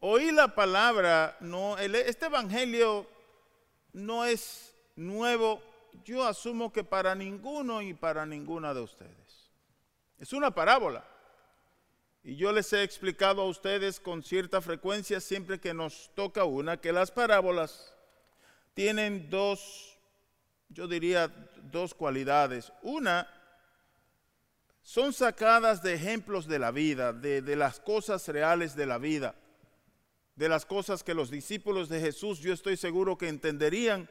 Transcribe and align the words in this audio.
oí 0.00 0.32
la 0.32 0.54
palabra, 0.54 1.36
no, 1.40 1.78
este 1.78 2.26
evangelio 2.26 3.06
no 3.92 4.24
es 4.24 4.74
nuevo, 4.96 5.62
yo 6.04 6.26
asumo 6.26 6.72
que 6.72 6.84
para 6.84 7.14
ninguno 7.14 7.82
y 7.82 7.94
para 7.94 8.26
ninguna 8.26 8.74
de 8.74 8.80
ustedes. 8.80 9.50
Es 10.18 10.32
una 10.32 10.50
parábola. 10.50 11.04
Y 12.22 12.36
yo 12.36 12.52
les 12.52 12.70
he 12.72 12.82
explicado 12.82 13.40
a 13.42 13.46
ustedes 13.46 13.98
con 13.98 14.22
cierta 14.22 14.60
frecuencia, 14.60 15.20
siempre 15.20 15.58
que 15.58 15.72
nos 15.72 16.10
toca 16.14 16.44
una, 16.44 16.78
que 16.78 16.92
las 16.92 17.10
parábolas 17.10 17.94
tienen 18.74 19.30
dos, 19.30 19.98
yo 20.68 20.86
diría, 20.86 21.28
dos 21.62 21.94
cualidades. 21.94 22.72
Una, 22.82 23.26
son 24.82 25.14
sacadas 25.14 25.82
de 25.82 25.94
ejemplos 25.94 26.46
de 26.46 26.58
la 26.58 26.70
vida, 26.70 27.14
de, 27.14 27.40
de 27.40 27.56
las 27.56 27.80
cosas 27.80 28.28
reales 28.28 28.76
de 28.76 28.86
la 28.86 28.98
vida, 28.98 29.34
de 30.40 30.48
las 30.48 30.64
cosas 30.64 31.04
que 31.04 31.12
los 31.12 31.30
discípulos 31.30 31.90
de 31.90 32.00
Jesús 32.00 32.38
yo 32.38 32.54
estoy 32.54 32.78
seguro 32.78 33.18
que 33.18 33.28
entenderían, 33.28 34.08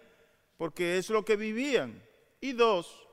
porque 0.57 0.99
es 0.99 1.09
lo 1.09 1.25
que 1.25 1.35
vivían. 1.35 2.03
Y 2.39 2.51
dos, 2.51 3.07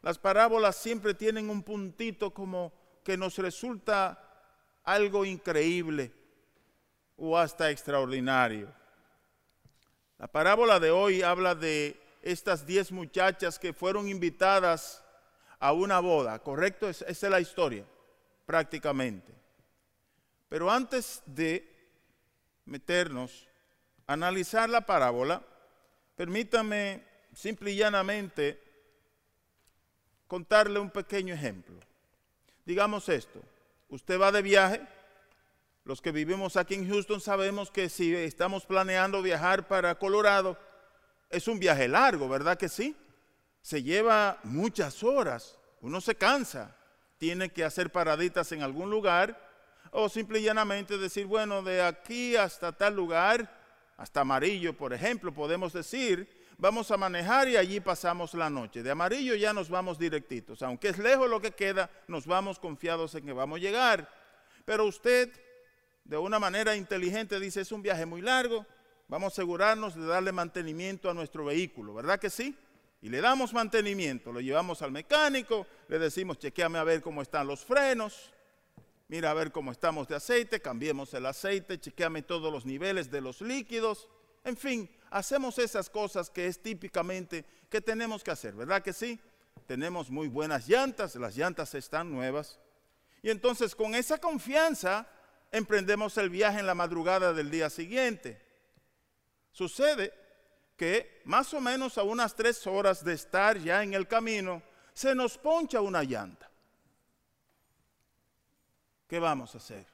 las 0.00 0.16
parábolas 0.16 0.76
siempre 0.76 1.12
tienen 1.12 1.50
un 1.50 1.62
puntito 1.62 2.32
como 2.32 2.72
que 3.04 3.18
nos 3.18 3.36
resulta 3.36 4.26
algo 4.84 5.26
increíble 5.26 6.14
o 7.18 7.36
hasta 7.36 7.70
extraordinario. 7.70 8.72
La 10.16 10.28
parábola 10.28 10.80
de 10.80 10.92
hoy 10.92 11.20
habla 11.20 11.54
de 11.54 12.00
estas 12.22 12.64
diez 12.64 12.90
muchachas 12.90 13.58
que 13.58 13.74
fueron 13.74 14.08
invitadas 14.08 15.04
a 15.58 15.74
una 15.74 16.00
boda, 16.00 16.38
¿correcto? 16.38 16.88
Esa 16.88 17.04
es 17.06 17.22
la 17.24 17.38
historia, 17.38 17.84
prácticamente. 18.46 19.34
Pero 20.48 20.70
antes 20.70 21.22
de 21.26 21.71
meternos 22.64 23.48
analizar 24.06 24.68
la 24.68 24.82
parábola, 24.82 25.42
permítame 26.16 27.04
simple 27.34 27.72
y 27.72 27.76
llanamente 27.76 28.60
contarle 30.26 30.78
un 30.78 30.90
pequeño 30.90 31.34
ejemplo. 31.34 31.78
Digamos 32.64 33.08
esto, 33.08 33.40
usted 33.88 34.20
va 34.20 34.32
de 34.32 34.42
viaje, 34.42 34.80
los 35.84 36.00
que 36.00 36.12
vivimos 36.12 36.56
aquí 36.56 36.74
en 36.74 36.88
Houston 36.88 37.20
sabemos 37.20 37.70
que 37.70 37.88
si 37.88 38.14
estamos 38.14 38.64
planeando 38.64 39.20
viajar 39.20 39.66
para 39.66 39.96
Colorado, 39.96 40.56
es 41.28 41.48
un 41.48 41.58
viaje 41.58 41.88
largo, 41.88 42.28
¿verdad 42.28 42.56
que 42.56 42.68
sí? 42.68 42.96
Se 43.62 43.82
lleva 43.82 44.38
muchas 44.44 45.02
horas, 45.02 45.58
uno 45.80 46.00
se 46.00 46.14
cansa, 46.14 46.76
tiene 47.18 47.48
que 47.48 47.64
hacer 47.64 47.90
paraditas 47.90 48.52
en 48.52 48.62
algún 48.62 48.90
lugar 48.90 49.51
o 49.90 50.08
simple 50.08 50.40
y 50.40 50.44
llanamente 50.44 50.96
decir, 50.96 51.26
bueno, 51.26 51.62
de 51.62 51.82
aquí 51.82 52.36
hasta 52.36 52.72
tal 52.72 52.94
lugar, 52.94 53.60
hasta 53.96 54.20
Amarillo, 54.20 54.76
por 54.76 54.92
ejemplo, 54.92 55.32
podemos 55.32 55.72
decir, 55.72 56.28
vamos 56.58 56.90
a 56.90 56.96
manejar 56.96 57.48
y 57.48 57.56
allí 57.56 57.80
pasamos 57.80 58.34
la 58.34 58.48
noche. 58.48 58.82
De 58.82 58.90
Amarillo 58.90 59.34
ya 59.34 59.52
nos 59.52 59.68
vamos 59.68 59.98
directitos, 59.98 60.62
aunque 60.62 60.88
es 60.88 60.98
lejos 60.98 61.28
lo 61.28 61.40
que 61.40 61.52
queda, 61.52 61.90
nos 62.08 62.26
vamos 62.26 62.58
confiados 62.58 63.14
en 63.14 63.26
que 63.26 63.32
vamos 63.32 63.58
a 63.58 63.62
llegar. 63.62 64.08
Pero 64.64 64.86
usted, 64.86 65.30
de 66.04 66.16
una 66.16 66.38
manera 66.38 66.76
inteligente, 66.76 67.38
dice, 67.38 67.60
es 67.60 67.72
un 67.72 67.82
viaje 67.82 68.06
muy 68.06 68.22
largo, 68.22 68.64
vamos 69.08 69.32
a 69.32 69.34
asegurarnos 69.34 69.94
de 69.94 70.06
darle 70.06 70.32
mantenimiento 70.32 71.10
a 71.10 71.14
nuestro 71.14 71.44
vehículo, 71.44 71.94
¿verdad 71.94 72.18
que 72.18 72.30
sí? 72.30 72.56
Y 73.02 73.08
le 73.08 73.20
damos 73.20 73.52
mantenimiento, 73.52 74.32
lo 74.32 74.40
llevamos 74.40 74.80
al 74.80 74.92
mecánico, 74.92 75.66
le 75.88 75.98
decimos, 75.98 76.38
chequeame 76.38 76.78
a 76.78 76.84
ver 76.84 77.02
cómo 77.02 77.20
están 77.20 77.48
los 77.48 77.64
frenos, 77.64 78.32
mira 79.12 79.30
a 79.30 79.34
ver 79.34 79.52
cómo 79.52 79.72
estamos 79.72 80.08
de 80.08 80.16
aceite, 80.16 80.62
cambiemos 80.62 81.12
el 81.12 81.26
aceite, 81.26 81.78
chequeame 81.78 82.22
todos 82.22 82.50
los 82.50 82.64
niveles 82.64 83.10
de 83.10 83.20
los 83.20 83.42
líquidos, 83.42 84.08
en 84.42 84.56
fin, 84.56 84.90
hacemos 85.10 85.58
esas 85.58 85.90
cosas 85.90 86.30
que 86.30 86.46
es 86.46 86.62
típicamente 86.62 87.44
que 87.68 87.82
tenemos 87.82 88.24
que 88.24 88.30
hacer, 88.30 88.54
¿verdad 88.54 88.82
que 88.82 88.94
sí? 88.94 89.20
Tenemos 89.66 90.08
muy 90.08 90.28
buenas 90.28 90.66
llantas, 90.66 91.14
las 91.16 91.36
llantas 91.36 91.74
están 91.74 92.10
nuevas. 92.10 92.58
Y 93.20 93.28
entonces 93.28 93.74
con 93.74 93.94
esa 93.94 94.16
confianza 94.16 95.06
emprendemos 95.50 96.16
el 96.16 96.30
viaje 96.30 96.60
en 96.60 96.66
la 96.66 96.74
madrugada 96.74 97.34
del 97.34 97.50
día 97.50 97.68
siguiente. 97.68 98.40
Sucede 99.50 100.14
que 100.74 101.20
más 101.26 101.52
o 101.52 101.60
menos 101.60 101.98
a 101.98 102.02
unas 102.02 102.34
tres 102.34 102.66
horas 102.66 103.04
de 103.04 103.12
estar 103.12 103.58
ya 103.58 103.82
en 103.82 103.92
el 103.92 104.08
camino, 104.08 104.62
se 104.94 105.14
nos 105.14 105.36
poncha 105.36 105.82
una 105.82 106.02
llanta. 106.02 106.51
¿Qué 109.12 109.18
vamos 109.18 109.54
a 109.54 109.58
hacer? 109.58 109.84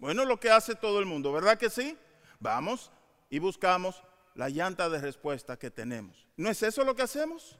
Bueno, 0.00 0.24
lo 0.24 0.40
que 0.40 0.50
hace 0.50 0.74
todo 0.74 0.98
el 0.98 1.06
mundo, 1.06 1.30
¿verdad 1.30 1.56
que 1.56 1.70
sí? 1.70 1.96
Vamos 2.40 2.90
y 3.30 3.38
buscamos 3.38 4.02
la 4.34 4.48
llanta 4.48 4.88
de 4.88 5.00
respuesta 5.00 5.56
que 5.56 5.70
tenemos. 5.70 6.26
¿No 6.36 6.50
es 6.50 6.60
eso 6.60 6.82
lo 6.82 6.96
que 6.96 7.02
hacemos? 7.02 7.56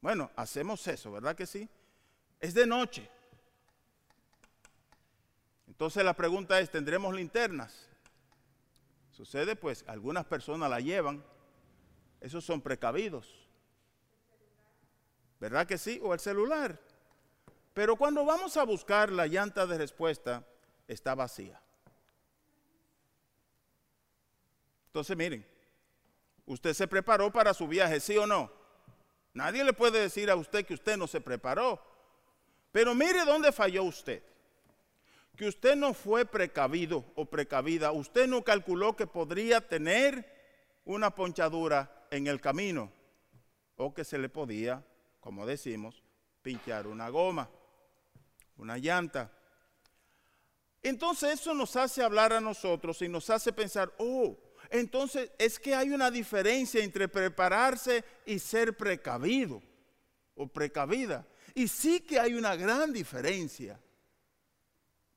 Bueno, 0.00 0.30
hacemos 0.34 0.88
eso, 0.88 1.12
¿verdad 1.12 1.36
que 1.36 1.44
sí? 1.44 1.68
Es 2.40 2.54
de 2.54 2.66
noche. 2.66 3.06
Entonces 5.66 6.02
la 6.02 6.14
pregunta 6.14 6.58
es, 6.58 6.70
¿tendremos 6.70 7.14
linternas? 7.14 7.86
Sucede 9.10 9.56
pues, 9.56 9.84
algunas 9.86 10.24
personas 10.24 10.70
la 10.70 10.80
llevan, 10.80 11.22
esos 12.22 12.42
son 12.42 12.62
precavidos. 12.62 13.46
¿Verdad 15.38 15.66
que 15.66 15.76
sí? 15.76 16.00
O 16.02 16.14
el 16.14 16.20
celular. 16.20 16.80
Pero 17.74 17.96
cuando 17.96 18.24
vamos 18.24 18.56
a 18.56 18.64
buscar 18.64 19.10
la 19.10 19.26
llanta 19.26 19.66
de 19.66 19.78
respuesta, 19.78 20.46
está 20.86 21.14
vacía. 21.14 21.60
Entonces 24.88 25.16
miren, 25.16 25.46
usted 26.44 26.74
se 26.74 26.86
preparó 26.86 27.32
para 27.32 27.54
su 27.54 27.66
viaje, 27.66 27.98
¿sí 27.98 28.16
o 28.18 28.26
no? 28.26 28.50
Nadie 29.32 29.64
le 29.64 29.72
puede 29.72 30.00
decir 30.00 30.30
a 30.30 30.36
usted 30.36 30.66
que 30.66 30.74
usted 30.74 30.98
no 30.98 31.06
se 31.06 31.22
preparó. 31.22 31.82
Pero 32.72 32.94
mire 32.94 33.24
dónde 33.24 33.52
falló 33.52 33.84
usted. 33.84 34.22
Que 35.34 35.48
usted 35.48 35.74
no 35.74 35.94
fue 35.94 36.26
precavido 36.26 37.06
o 37.14 37.24
precavida. 37.24 37.92
Usted 37.92 38.26
no 38.26 38.44
calculó 38.44 38.94
que 38.94 39.06
podría 39.06 39.66
tener 39.66 40.30
una 40.84 41.14
ponchadura 41.14 42.06
en 42.10 42.26
el 42.26 42.42
camino. 42.42 42.92
O 43.76 43.94
que 43.94 44.04
se 44.04 44.18
le 44.18 44.28
podía, 44.28 44.84
como 45.20 45.46
decimos, 45.46 46.02
pinchar 46.42 46.86
una 46.86 47.08
goma 47.08 47.48
una 48.56 48.78
llanta. 48.78 49.32
Entonces 50.82 51.40
eso 51.40 51.54
nos 51.54 51.76
hace 51.76 52.02
hablar 52.02 52.32
a 52.32 52.40
nosotros 52.40 53.00
y 53.02 53.08
nos 53.08 53.30
hace 53.30 53.52
pensar, 53.52 53.92
oh, 53.98 54.36
entonces 54.70 55.30
es 55.38 55.58
que 55.58 55.74
hay 55.74 55.90
una 55.90 56.10
diferencia 56.10 56.82
entre 56.82 57.08
prepararse 57.08 58.04
y 58.26 58.38
ser 58.38 58.76
precavido 58.76 59.62
o 60.34 60.48
precavida. 60.48 61.26
Y 61.54 61.68
sí 61.68 62.00
que 62.00 62.18
hay 62.18 62.34
una 62.34 62.56
gran 62.56 62.92
diferencia. 62.92 63.78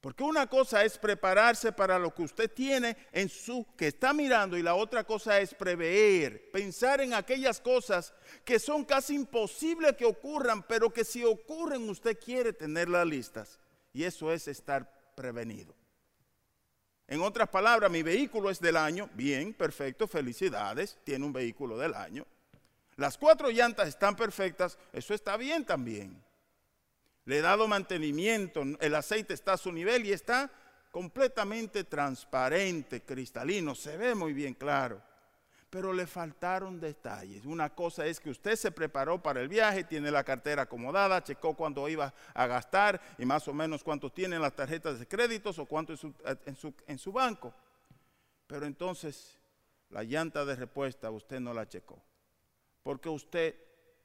Porque 0.06 0.24
una 0.24 0.46
cosa 0.46 0.84
es 0.86 1.00
prepararse 1.00 1.72
para 1.72 1.98
lo 1.98 2.14
que 2.14 2.22
usted 2.22 2.52
tiene 2.52 2.96
en 3.12 3.28
su 3.28 3.66
que 3.76 3.88
está 3.88 4.14
mirando 4.14 4.56
y 4.56 4.62
la 4.62 4.76
otra 4.76 5.04
cosa 5.04 5.40
es 5.40 5.56
prever, 5.56 6.52
pensar 6.52 7.02
en 7.02 7.16
aquellas 7.16 7.60
cosas 7.60 8.14
que 8.44 8.60
son 8.60 8.86
casi 8.86 9.16
imposibles 9.16 9.96
que 9.96 10.06
ocurran, 10.06 10.62
pero 10.62 10.94
que 10.94 11.04
si 11.04 11.24
ocurren 11.24 11.90
usted 11.90 12.20
quiere 12.24 12.54
tenerlas 12.54 13.08
listas. 13.08 13.60
Y 13.94 14.04
eso 14.04 14.32
es 14.32 14.48
estar 14.48 14.88
prevenido. 15.16 15.74
En 17.08 17.24
otras 17.24 17.50
palabras, 17.50 17.90
mi 17.90 18.04
vehículo 18.04 18.52
es 18.52 18.60
del 18.60 18.78
año, 18.78 19.10
bien, 19.16 19.56
perfecto, 19.56 20.08
felicidades, 20.08 21.00
tiene 21.04 21.26
un 21.26 21.34
vehículo 21.34 21.80
del 21.80 21.96
año. 21.96 22.28
Las 22.96 23.18
cuatro 23.18 23.50
llantas 23.50 23.88
están 23.88 24.16
perfectas, 24.16 24.78
eso 24.94 25.16
está 25.16 25.36
bien 25.36 25.66
también 25.66 26.25
le 27.26 27.40
he 27.40 27.42
dado 27.42 27.68
mantenimiento, 27.68 28.64
el 28.80 28.96
aceite 28.96 29.34
está 29.34 29.54
a 29.54 29.58
su 29.58 29.72
nivel 29.72 30.06
y 30.06 30.12
está 30.12 30.52
completamente 30.92 31.84
transparente, 31.84 33.02
cristalino, 33.02 33.76
se 33.76 33.98
ve 33.98 34.16
muy 34.16 34.32
bien 34.32 34.54
claro. 34.54 35.02
Pero 35.70 35.92
le 35.92 36.08
faltaron 36.08 36.80
detalles. 36.80 37.46
Una 37.46 37.74
cosa 37.74 38.06
es 38.06 38.20
que 38.20 38.30
usted 38.30 38.56
se 38.56 38.72
preparó 38.72 39.22
para 39.22 39.42
el 39.42 39.50
viaje, 39.50 39.84
tiene 39.84 40.10
la 40.10 40.24
cartera 40.24 40.62
acomodada, 40.62 41.24
checó 41.24 41.54
cuánto 41.56 41.90
iba 41.90 42.14
a 42.34 42.48
gastar 42.48 43.02
y 43.18 43.26
más 43.26 43.46
o 43.48 43.54
menos 43.54 43.84
cuánto 43.84 44.10
tienen 44.10 44.42
las 44.42 44.56
tarjetas 44.56 45.00
de 45.00 45.08
créditos 45.08 45.60
o 45.60 45.66
cuánto 45.66 45.94
en 46.46 46.56
su, 46.56 46.74
en 46.88 46.98
su 46.98 47.12
banco. 47.12 47.54
Pero 48.48 48.66
entonces 48.66 49.38
la 49.90 50.04
llanta 50.04 50.46
de 50.46 50.56
respuesta 50.56 51.12
usted 51.12 51.42
no 51.42 51.54
la 51.54 51.68
checó. 51.68 52.02
Porque 52.84 53.10
usted 53.10 53.56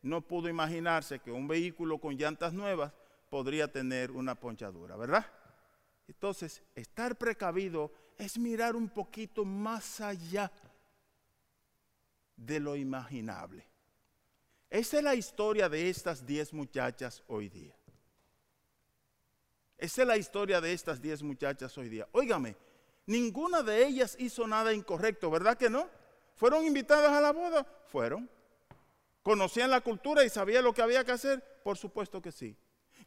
no 0.03 0.23
pudo 0.23 0.49
imaginarse 0.49 1.21
que 1.21 1.31
un 1.31 1.47
vehículo 1.47 1.99
con 1.99 2.17
llantas 2.17 2.53
nuevas 2.53 2.93
podría 3.31 3.73
tener 3.73 4.11
una 4.11 4.35
ponchadura, 4.35 4.97
¿verdad? 4.97 5.25
Entonces, 6.07 6.63
estar 6.75 7.17
precavido 7.17 7.93
es 8.19 8.37
mirar 8.37 8.77
un 8.77 8.91
poquito 8.91 9.45
más 9.45 10.01
allá 10.03 10.53
de 12.37 12.61
lo 12.61 12.77
imaginable. 12.77 13.67
Esa 14.69 14.99
es 14.99 15.05
la 15.05 15.15
historia 15.15 15.69
de 15.69 15.89
estas 15.89 16.27
diez 16.27 16.53
muchachas 16.53 17.23
hoy 17.29 17.49
día. 17.49 17.75
Esa 19.79 20.03
es 20.03 20.09
la 20.09 20.19
historia 20.19 20.61
de 20.61 20.75
estas 20.75 21.01
diez 21.01 21.23
muchachas 21.23 21.79
hoy 21.79 21.89
día. 21.89 22.07
Óigame, 22.13 22.57
Ninguna 23.11 23.65
de 23.65 23.85
ellas 23.85 24.15
hizo 24.21 24.47
nada 24.47 24.73
incorrecto, 24.73 25.33
¿verdad 25.33 25.59
que 25.59 25.69
no? 25.69 25.89
¿Fueron 26.37 26.65
invitadas 26.65 27.11
a 27.11 27.21
la 27.21 27.33
boda? 27.33 27.67
Fueron. 27.87 28.31
¿Conocían 29.25 29.69
la 29.69 29.81
cultura 29.81 30.25
y 30.25 30.31
sabían 30.31 30.63
lo 30.63 30.73
que 30.73 30.81
había 30.81 31.05
que 31.05 31.11
hacer? 31.11 31.43
Por 31.65 31.77
supuesto 31.77 32.23
que 32.23 32.31
sí. 32.31 32.57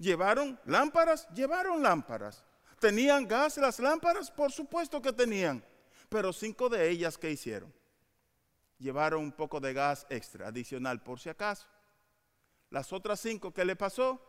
¿Llevaron 0.04 0.60
lámparas? 0.66 1.30
Llevaron 1.34 1.82
lámparas. 1.82 2.44
¿Tenían 2.78 3.26
gas 3.26 3.56
las 3.56 3.80
lámparas? 3.80 4.30
Por 4.30 4.52
supuesto 4.52 5.02
que 5.02 5.14
tenían. 5.14 5.64
Pero 6.10 6.34
cinco 6.34 6.68
de 6.68 6.90
ellas, 6.90 7.18
¿qué 7.18 7.32
hicieron? 7.32 7.74
Llevaron 8.80 9.24
un 9.24 9.32
poco 9.32 9.62
de 9.62 9.72
gas 9.72 10.06
extra, 10.10 10.50
adicional, 10.50 11.02
por 11.02 11.22
si 11.22 11.30
acaso. 11.30 11.68
Las 12.70 12.92
otras 12.92 13.22
cinco, 13.22 13.54
¿qué 13.54 13.64
le 13.64 13.78
pasó? 13.78 14.22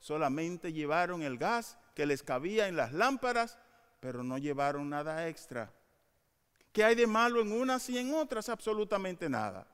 Solamente 0.00 0.72
llevaron 0.72 1.22
el 1.22 1.38
gas 1.38 1.78
que 1.94 2.06
les 2.06 2.24
cabía 2.24 2.66
en 2.66 2.74
las 2.74 2.92
lámparas, 2.92 3.56
pero 4.00 4.24
no 4.24 4.36
llevaron 4.36 4.90
nada 4.90 5.28
extra. 5.28 5.72
¿Qué 6.72 6.82
hay 6.82 6.96
de 6.96 7.06
malo 7.06 7.40
en 7.40 7.52
unas 7.52 7.88
y 7.88 7.98
en 7.98 8.14
otras? 8.14 8.48
Absolutamente 8.48 9.28
nada. 9.28 9.64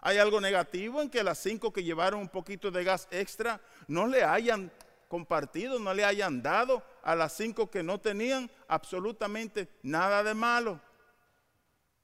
¿Hay 0.00 0.18
algo 0.18 0.40
negativo 0.40 1.02
en 1.02 1.10
que 1.10 1.24
las 1.24 1.38
cinco 1.38 1.72
que 1.72 1.82
llevaron 1.82 2.20
un 2.20 2.28
poquito 2.28 2.70
de 2.70 2.84
gas 2.84 3.08
extra 3.10 3.60
no 3.88 4.06
le 4.06 4.22
hayan 4.22 4.70
no 5.80 5.94
le 5.94 6.04
hayan 6.04 6.42
dado 6.42 6.82
a 7.02 7.14
las 7.14 7.36
cinco 7.36 7.70
que 7.70 7.82
no 7.82 8.00
tenían 8.00 8.50
absolutamente 8.68 9.68
nada 9.82 10.22
de 10.22 10.34
malo? 10.34 10.80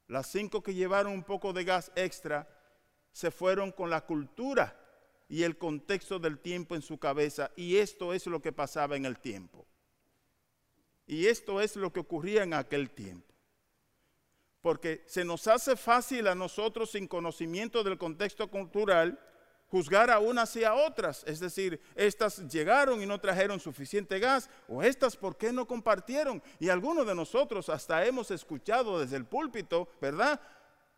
Las 0.06 0.26
cinco 0.30 0.62
que 0.62 0.74
llevaron 0.74 1.12
un 1.12 1.22
poco 1.22 1.52
de 1.52 1.64
gas 1.64 1.92
extra 1.94 2.48
se 3.12 3.30
fueron 3.30 3.72
con 3.72 3.90
la 3.90 4.02
cultura 4.02 4.76
y 5.28 5.42
el 5.44 5.56
contexto 5.56 6.18
del 6.18 6.38
tiempo 6.38 6.74
en 6.74 6.82
su 6.82 6.98
cabeza 6.98 7.50
y 7.56 7.76
esto 7.76 8.12
es 8.12 8.26
lo 8.26 8.40
que 8.40 8.52
pasaba 8.52 8.96
en 8.96 9.04
el 9.04 9.18
tiempo. 9.18 9.66
Y 11.06 11.26
esto 11.26 11.60
es 11.60 11.76
lo 11.76 11.92
que 11.92 12.00
ocurría 12.00 12.42
en 12.42 12.54
aquel 12.54 12.90
tiempo. 12.90 13.34
Porque 14.60 15.02
se 15.06 15.24
nos 15.24 15.46
hace 15.48 15.74
fácil 15.76 16.28
a 16.28 16.34
nosotros 16.34 16.90
sin 16.90 17.08
conocimiento 17.08 17.82
del 17.82 17.98
contexto 17.98 18.48
cultural 18.50 19.18
juzgar 19.70 20.10
a 20.10 20.18
unas 20.18 20.54
y 20.56 20.64
a 20.64 20.74
otras. 20.74 21.22
Es 21.26 21.40
decir, 21.40 21.80
estas 21.94 22.48
llegaron 22.48 23.00
y 23.00 23.06
no 23.06 23.20
trajeron 23.20 23.60
suficiente 23.60 24.18
gas, 24.18 24.50
o 24.68 24.82
estas, 24.82 25.16
¿por 25.16 25.36
qué 25.36 25.52
no 25.52 25.66
compartieron? 25.66 26.42
Y 26.58 26.68
algunos 26.68 27.06
de 27.06 27.14
nosotros 27.14 27.68
hasta 27.68 28.04
hemos 28.04 28.30
escuchado 28.30 28.98
desde 28.98 29.16
el 29.16 29.24
púlpito, 29.24 29.88
¿verdad? 30.00 30.40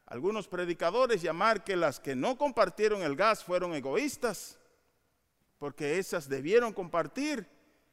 Algunos 0.07 0.49
predicadores 0.49 1.23
llamar 1.23 1.65
que 1.65 1.77
las 1.77 2.01
que 2.01 2.17
no 2.17 2.37
compartieron 2.37 3.03
el 3.03 3.15
gas 3.15 3.45
fueron 3.45 3.75
egoístas, 3.75 4.59
porque 5.59 5.99
esas 5.99 6.29
debieron 6.29 6.73
compartir. 6.73 7.47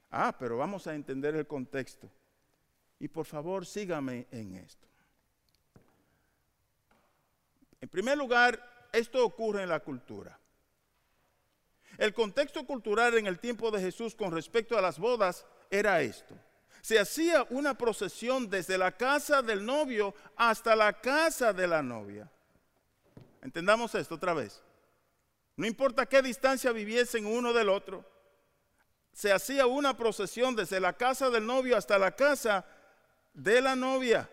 Ah, 0.09 0.35
pero 0.37 0.57
vamos 0.57 0.87
a 0.87 0.95
entender 0.95 1.35
el 1.35 1.45
contexto. 1.45 2.09
Y 2.99 3.07
por 3.07 3.25
favor, 3.25 3.65
sígame 3.65 4.27
en 4.31 4.55
esto. 4.55 4.87
En 7.79 7.87
primer 7.87 8.17
lugar, 8.17 8.89
esto 8.91 9.23
ocurre 9.23 9.63
en 9.63 9.69
la 9.69 9.79
cultura. 9.81 10.38
El 11.99 12.13
contexto 12.13 12.65
cultural 12.65 13.17
en 13.17 13.27
el 13.27 13.39
tiempo 13.39 13.71
de 13.71 13.81
Jesús 13.81 14.15
con 14.15 14.31
respecto 14.31 14.77
a 14.77 14.81
las 14.81 14.97
bodas 14.97 15.45
era 15.69 16.01
esto. 16.01 16.33
Se 16.81 16.97
hacía 16.97 17.45
una 17.49 17.77
procesión 17.77 18.49
desde 18.49 18.77
la 18.77 18.95
casa 18.95 19.41
del 19.41 19.65
novio 19.65 20.15
hasta 20.37 20.77
la 20.77 20.93
casa 20.93 21.51
de 21.51 21.67
la 21.67 21.83
novia. 21.83 22.31
Entendamos 23.41 23.93
esto 23.95 24.15
otra 24.15 24.33
vez. 24.33 24.63
No 25.57 25.67
importa 25.67 26.05
qué 26.05 26.21
distancia 26.21 26.71
viviesen 26.71 27.25
uno 27.25 27.51
del 27.51 27.67
otro, 27.67 28.05
se 29.11 29.33
hacía 29.33 29.67
una 29.67 29.97
procesión 29.97 30.55
desde 30.55 30.79
la 30.79 30.93
casa 30.93 31.29
del 31.29 31.45
novio 31.45 31.75
hasta 31.75 31.99
la 31.99 32.15
casa 32.15 32.65
de 33.33 33.59
la 33.59 33.75
novia. 33.75 34.29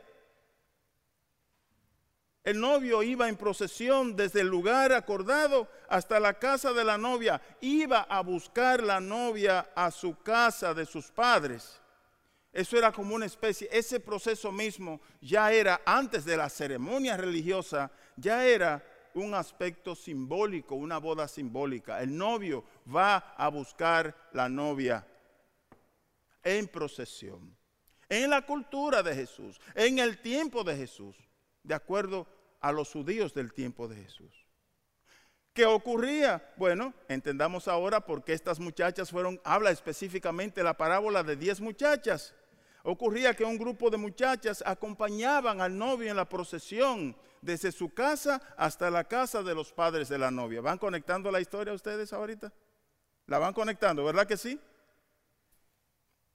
El 2.47 2.61
novio 2.61 3.03
iba 3.03 3.29
en 3.29 3.37
procesión 3.37 4.15
desde 4.15 4.43
el 4.43 4.47
lugar 4.47 4.93
acordado 4.93 5.67
hasta 5.89 6.21
la 6.21 6.35
casa 6.35 6.73
de 6.73 6.85
la 6.85 6.97
novia. 6.97 7.43
Iba 7.61 8.03
a 8.03 8.21
buscar 8.21 8.85
la 8.85 9.01
novia 9.01 9.73
a 9.75 9.91
su 9.91 10.17
casa 10.23 10.73
de 10.73 10.87
sus 10.87 11.11
padres. 11.11 11.81
Eso 12.53 12.79
era 12.79 12.93
como 12.93 13.17
una 13.17 13.27
especie, 13.27 13.69
ese 13.73 13.99
proceso 13.99 14.53
mismo 14.53 15.01
ya 15.21 15.51
era 15.51 15.83
antes 15.85 16.25
de 16.25 16.37
la 16.37 16.49
ceremonia 16.49 17.17
religiosa, 17.17 17.91
ya 18.15 18.47
era 18.47 18.81
un 19.15 19.35
aspecto 19.35 19.97
simbólico, 19.97 20.77
una 20.77 20.99
boda 20.99 21.27
simbólica. 21.27 22.01
El 22.01 22.17
novio 22.17 22.63
va 22.95 23.35
a 23.37 23.49
buscar 23.49 24.15
la 24.33 24.49
novia 24.49 25.05
en 26.45 26.69
procesión. 26.69 27.57
En 28.09 28.31
la 28.31 28.47
cultura 28.47 29.03
de 29.03 29.17
Jesús, 29.17 29.61
en 29.75 29.99
el 29.99 30.19
tiempo 30.23 30.63
de 30.63 30.77
Jesús, 30.77 31.17
de 31.65 31.75
acuerdo 31.75 32.36
a 32.67 32.73
los 32.73 32.91
judíos 32.91 33.33
del 33.33 33.53
tiempo 33.53 33.87
de 33.87 33.97
Jesús. 33.97 34.45
¿Qué 35.53 35.65
ocurría? 35.65 36.53
Bueno, 36.57 36.93
entendamos 37.09 37.69
ahora 37.69 38.01
por 38.01 38.25
qué 38.25 38.33
estas 38.33 38.59
muchachas 38.59 39.11
fueron, 39.11 39.41
habla 39.45 39.71
específicamente 39.71 40.63
la 40.63 40.77
parábola 40.77 41.23
de 41.23 41.37
diez 41.37 41.61
muchachas. 41.61 42.35
Ocurría 42.83 43.35
que 43.35 43.45
un 43.45 43.57
grupo 43.57 43.89
de 43.89 43.97
muchachas 43.97 44.63
acompañaban 44.67 45.61
al 45.61 45.79
novio 45.79 46.11
en 46.11 46.17
la 46.17 46.29
procesión 46.29 47.17
desde 47.41 47.71
su 47.73 47.95
casa 47.95 48.43
hasta 48.57 48.91
la 48.91 49.05
casa 49.05 49.43
de 49.43 49.55
los 49.55 49.73
padres 49.73 50.09
de 50.09 50.19
la 50.19 50.31
novia. 50.31 50.61
¿Van 50.61 50.79
conectando 50.79 51.31
la 51.31 51.41
historia 51.41 51.73
ustedes 51.73 52.13
ahorita? 52.13 52.53
¿La 53.27 53.39
van 53.39 53.55
conectando, 53.55 54.05
verdad 54.05 54.27
que 54.27 54.37
sí? 54.37 54.61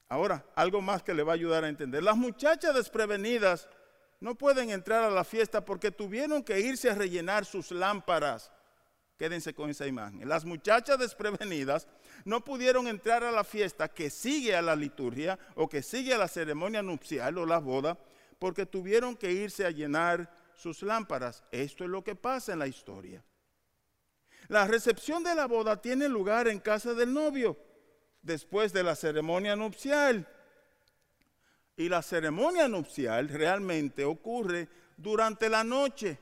Ahora, 0.07 0.45
algo 0.55 0.81
más 0.81 1.03
que 1.03 1.13
le 1.13 1.23
va 1.23 1.33
a 1.33 1.35
ayudar 1.35 1.63
a 1.63 1.69
entender. 1.69 2.03
Las 2.03 2.17
muchachas 2.17 2.73
desprevenidas 2.73 3.69
no 4.21 4.35
pueden 4.35 4.69
entrar 4.69 5.03
a 5.03 5.09
la 5.09 5.23
fiesta 5.23 5.65
porque 5.65 5.91
tuvieron 5.91 6.43
que 6.43 6.59
irse 6.59 6.89
a 6.89 6.95
rellenar 6.95 7.43
sus 7.43 7.71
lámparas. 7.71 8.51
Quédense 9.17 9.53
con 9.53 9.69
esa 9.69 9.87
imagen. 9.87 10.29
Las 10.29 10.45
muchachas 10.45 10.97
desprevenidas 10.99 11.87
no 12.23 12.43
pudieron 12.43 12.87
entrar 12.87 13.23
a 13.23 13.31
la 13.31 13.43
fiesta 13.43 13.87
que 13.87 14.09
sigue 14.09 14.55
a 14.55 14.61
la 14.61 14.75
liturgia 14.75 15.37
o 15.55 15.67
que 15.67 15.83
sigue 15.83 16.13
a 16.13 16.17
la 16.19 16.27
ceremonia 16.27 16.81
nupcial 16.81 17.37
o 17.39 17.45
la 17.45 17.59
boda 17.59 17.97
porque 18.39 18.65
tuvieron 18.65 19.15
que 19.15 19.31
irse 19.31 19.65
a 19.65 19.71
llenar 19.71 20.31
sus 20.55 20.83
lámparas. 20.83 21.43
Esto 21.51 21.83
es 21.83 21.89
lo 21.89 22.03
que 22.03 22.15
pasa 22.15 22.53
en 22.53 22.59
la 22.59 22.67
historia. 22.67 23.23
La 24.47 24.67
recepción 24.67 25.23
de 25.23 25.33
la 25.33 25.47
boda 25.47 25.81
tiene 25.81 26.07
lugar 26.07 26.47
en 26.47 26.59
casa 26.59 26.93
del 26.93 27.11
novio 27.13 27.57
después 28.21 28.71
de 28.71 28.83
la 28.83 28.95
ceremonia 28.95 29.55
nupcial. 29.55 30.27
Y 31.77 31.89
la 31.89 32.01
ceremonia 32.01 32.67
nupcial 32.67 33.29
realmente 33.29 34.03
ocurre 34.03 34.67
durante 34.97 35.49
la 35.49 35.63
noche. 35.63 36.17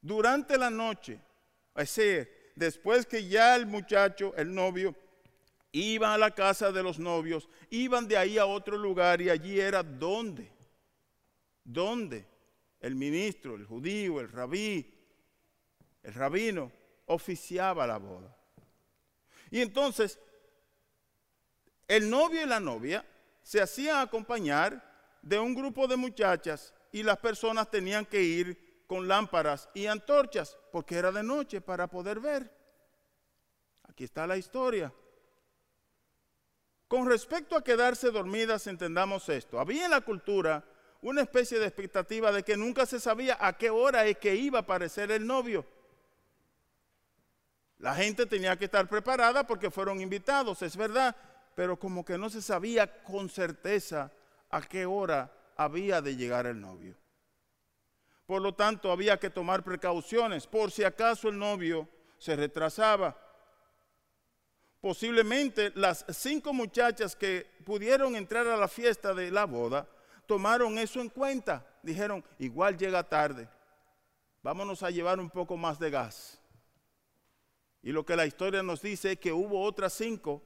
Durante 0.00 0.56
la 0.56 0.70
noche. 0.70 1.20
Es 1.74 1.94
decir, 1.94 2.52
después 2.54 3.06
que 3.06 3.28
ya 3.28 3.54
el 3.56 3.66
muchacho, 3.66 4.34
el 4.36 4.54
novio, 4.54 4.94
iba 5.72 6.14
a 6.14 6.18
la 6.18 6.34
casa 6.34 6.72
de 6.72 6.82
los 6.82 6.98
novios, 6.98 7.48
iban 7.70 8.08
de 8.08 8.16
ahí 8.16 8.38
a 8.38 8.46
otro 8.46 8.78
lugar 8.78 9.20
y 9.20 9.28
allí 9.28 9.60
era 9.60 9.82
donde, 9.82 10.50
donde 11.62 12.26
el 12.80 12.94
ministro, 12.94 13.56
el 13.56 13.66
judío, 13.66 14.20
el 14.20 14.30
rabí, 14.30 14.94
el 16.02 16.14
rabino, 16.14 16.72
oficiaba 17.06 17.86
la 17.86 17.98
boda. 17.98 18.34
Y 19.50 19.60
entonces 19.60 20.18
el 21.88 22.10
novio 22.10 22.42
y 22.42 22.46
la 22.46 22.60
novia 22.60 23.04
se 23.42 23.60
hacían 23.60 23.98
acompañar 23.98 25.18
de 25.22 25.38
un 25.38 25.54
grupo 25.54 25.86
de 25.86 25.96
muchachas 25.96 26.74
y 26.92 27.02
las 27.02 27.18
personas 27.18 27.70
tenían 27.70 28.06
que 28.06 28.22
ir 28.22 28.84
con 28.86 29.08
lámparas 29.08 29.68
y 29.74 29.86
antorchas 29.86 30.56
porque 30.72 30.96
era 30.96 31.12
de 31.12 31.22
noche 31.22 31.60
para 31.60 31.86
poder 31.86 32.20
ver. 32.20 32.50
Aquí 33.88 34.04
está 34.04 34.26
la 34.26 34.36
historia. 34.36 34.92
Con 36.88 37.08
respecto 37.08 37.56
a 37.56 37.64
quedarse 37.64 38.10
dormidas, 38.10 38.66
entendamos 38.66 39.28
esto. 39.28 39.58
Había 39.58 39.86
en 39.86 39.90
la 39.90 40.00
cultura 40.00 40.64
una 41.02 41.22
especie 41.22 41.58
de 41.58 41.66
expectativa 41.66 42.30
de 42.30 42.42
que 42.42 42.56
nunca 42.56 42.86
se 42.86 43.00
sabía 43.00 43.36
a 43.40 43.56
qué 43.56 43.70
hora 43.70 44.06
es 44.06 44.18
que 44.18 44.34
iba 44.34 44.60
a 44.60 44.62
aparecer 44.62 45.10
el 45.10 45.26
novio. 45.26 45.66
La 47.78 47.94
gente 47.94 48.26
tenía 48.26 48.56
que 48.56 48.66
estar 48.66 48.88
preparada 48.88 49.46
porque 49.46 49.70
fueron 49.70 50.00
invitados, 50.00 50.62
es 50.62 50.76
verdad, 50.76 51.14
pero 51.56 51.78
como 51.78 52.04
que 52.04 52.18
no 52.18 52.28
se 52.28 52.42
sabía 52.42 53.02
con 53.02 53.30
certeza 53.30 54.12
a 54.50 54.60
qué 54.60 54.84
hora 54.84 55.32
había 55.56 56.02
de 56.02 56.14
llegar 56.14 56.44
el 56.44 56.60
novio. 56.60 56.94
Por 58.26 58.42
lo 58.42 58.54
tanto, 58.54 58.92
había 58.92 59.18
que 59.18 59.30
tomar 59.30 59.64
precauciones 59.64 60.46
por 60.46 60.70
si 60.70 60.84
acaso 60.84 61.30
el 61.30 61.38
novio 61.38 61.88
se 62.18 62.36
retrasaba. 62.36 63.16
Posiblemente 64.82 65.72
las 65.74 66.04
cinco 66.10 66.52
muchachas 66.52 67.16
que 67.16 67.50
pudieron 67.64 68.16
entrar 68.16 68.46
a 68.48 68.58
la 68.58 68.68
fiesta 68.68 69.14
de 69.14 69.30
la 69.30 69.46
boda 69.46 69.88
tomaron 70.26 70.76
eso 70.76 71.00
en 71.00 71.08
cuenta. 71.08 71.66
Dijeron, 71.82 72.22
igual 72.38 72.76
llega 72.76 73.02
tarde, 73.02 73.48
vámonos 74.42 74.82
a 74.82 74.90
llevar 74.90 75.18
un 75.18 75.30
poco 75.30 75.56
más 75.56 75.78
de 75.78 75.88
gas. 75.88 76.38
Y 77.82 77.92
lo 77.92 78.04
que 78.04 78.14
la 78.14 78.26
historia 78.26 78.62
nos 78.62 78.82
dice 78.82 79.12
es 79.12 79.18
que 79.18 79.32
hubo 79.32 79.62
otras 79.62 79.94
cinco 79.94 80.42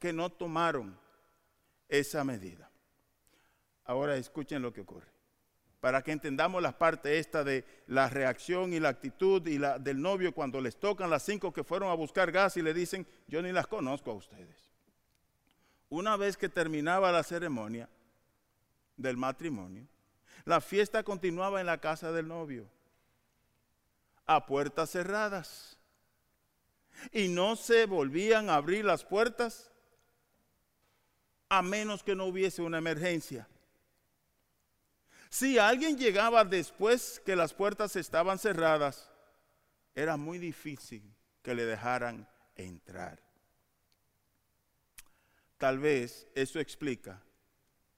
que 0.00 0.12
no 0.12 0.30
tomaron 0.30 0.98
esa 1.88 2.24
medida. 2.24 2.70
Ahora 3.84 4.16
escuchen 4.16 4.62
lo 4.62 4.72
que 4.72 4.80
ocurre. 4.80 5.08
Para 5.80 6.02
que 6.02 6.12
entendamos 6.12 6.62
la 6.62 6.76
parte 6.76 7.18
esta 7.18 7.44
de 7.44 7.64
la 7.86 8.08
reacción 8.08 8.72
y 8.72 8.80
la 8.80 8.90
actitud 8.90 9.46
y 9.46 9.58
la 9.58 9.78
del 9.78 10.00
novio 10.00 10.34
cuando 10.34 10.60
les 10.60 10.78
tocan 10.78 11.08
las 11.08 11.22
cinco 11.22 11.52
que 11.52 11.64
fueron 11.64 11.90
a 11.90 11.94
buscar 11.94 12.32
gas 12.32 12.56
y 12.56 12.62
le 12.62 12.74
dicen, 12.74 13.06
yo 13.28 13.40
ni 13.40 13.52
las 13.52 13.66
conozco 13.66 14.10
a 14.10 14.14
ustedes. 14.14 14.70
Una 15.88 16.16
vez 16.16 16.36
que 16.36 16.48
terminaba 16.48 17.12
la 17.12 17.22
ceremonia 17.22 17.88
del 18.96 19.16
matrimonio, 19.16 19.86
la 20.44 20.60
fiesta 20.60 21.02
continuaba 21.02 21.60
en 21.60 21.66
la 21.66 21.78
casa 21.78 22.12
del 22.12 22.28
novio, 22.28 22.68
a 24.26 24.46
puertas 24.46 24.90
cerradas. 24.90 25.78
Y 27.12 27.28
no 27.28 27.56
se 27.56 27.86
volvían 27.86 28.50
a 28.50 28.56
abrir 28.56 28.84
las 28.84 29.04
puertas 29.04 29.70
a 31.50 31.60
menos 31.60 32.02
que 32.02 32.14
no 32.14 32.24
hubiese 32.24 32.62
una 32.62 32.78
emergencia. 32.78 33.46
Si 35.28 35.58
alguien 35.58 35.98
llegaba 35.98 36.44
después 36.44 37.20
que 37.26 37.36
las 37.36 37.52
puertas 37.52 37.96
estaban 37.96 38.38
cerradas, 38.38 39.10
era 39.94 40.16
muy 40.16 40.38
difícil 40.38 41.02
que 41.42 41.54
le 41.54 41.66
dejaran 41.66 42.28
entrar. 42.54 43.20
Tal 45.58 45.78
vez 45.78 46.26
eso 46.34 46.60
explica 46.60 47.22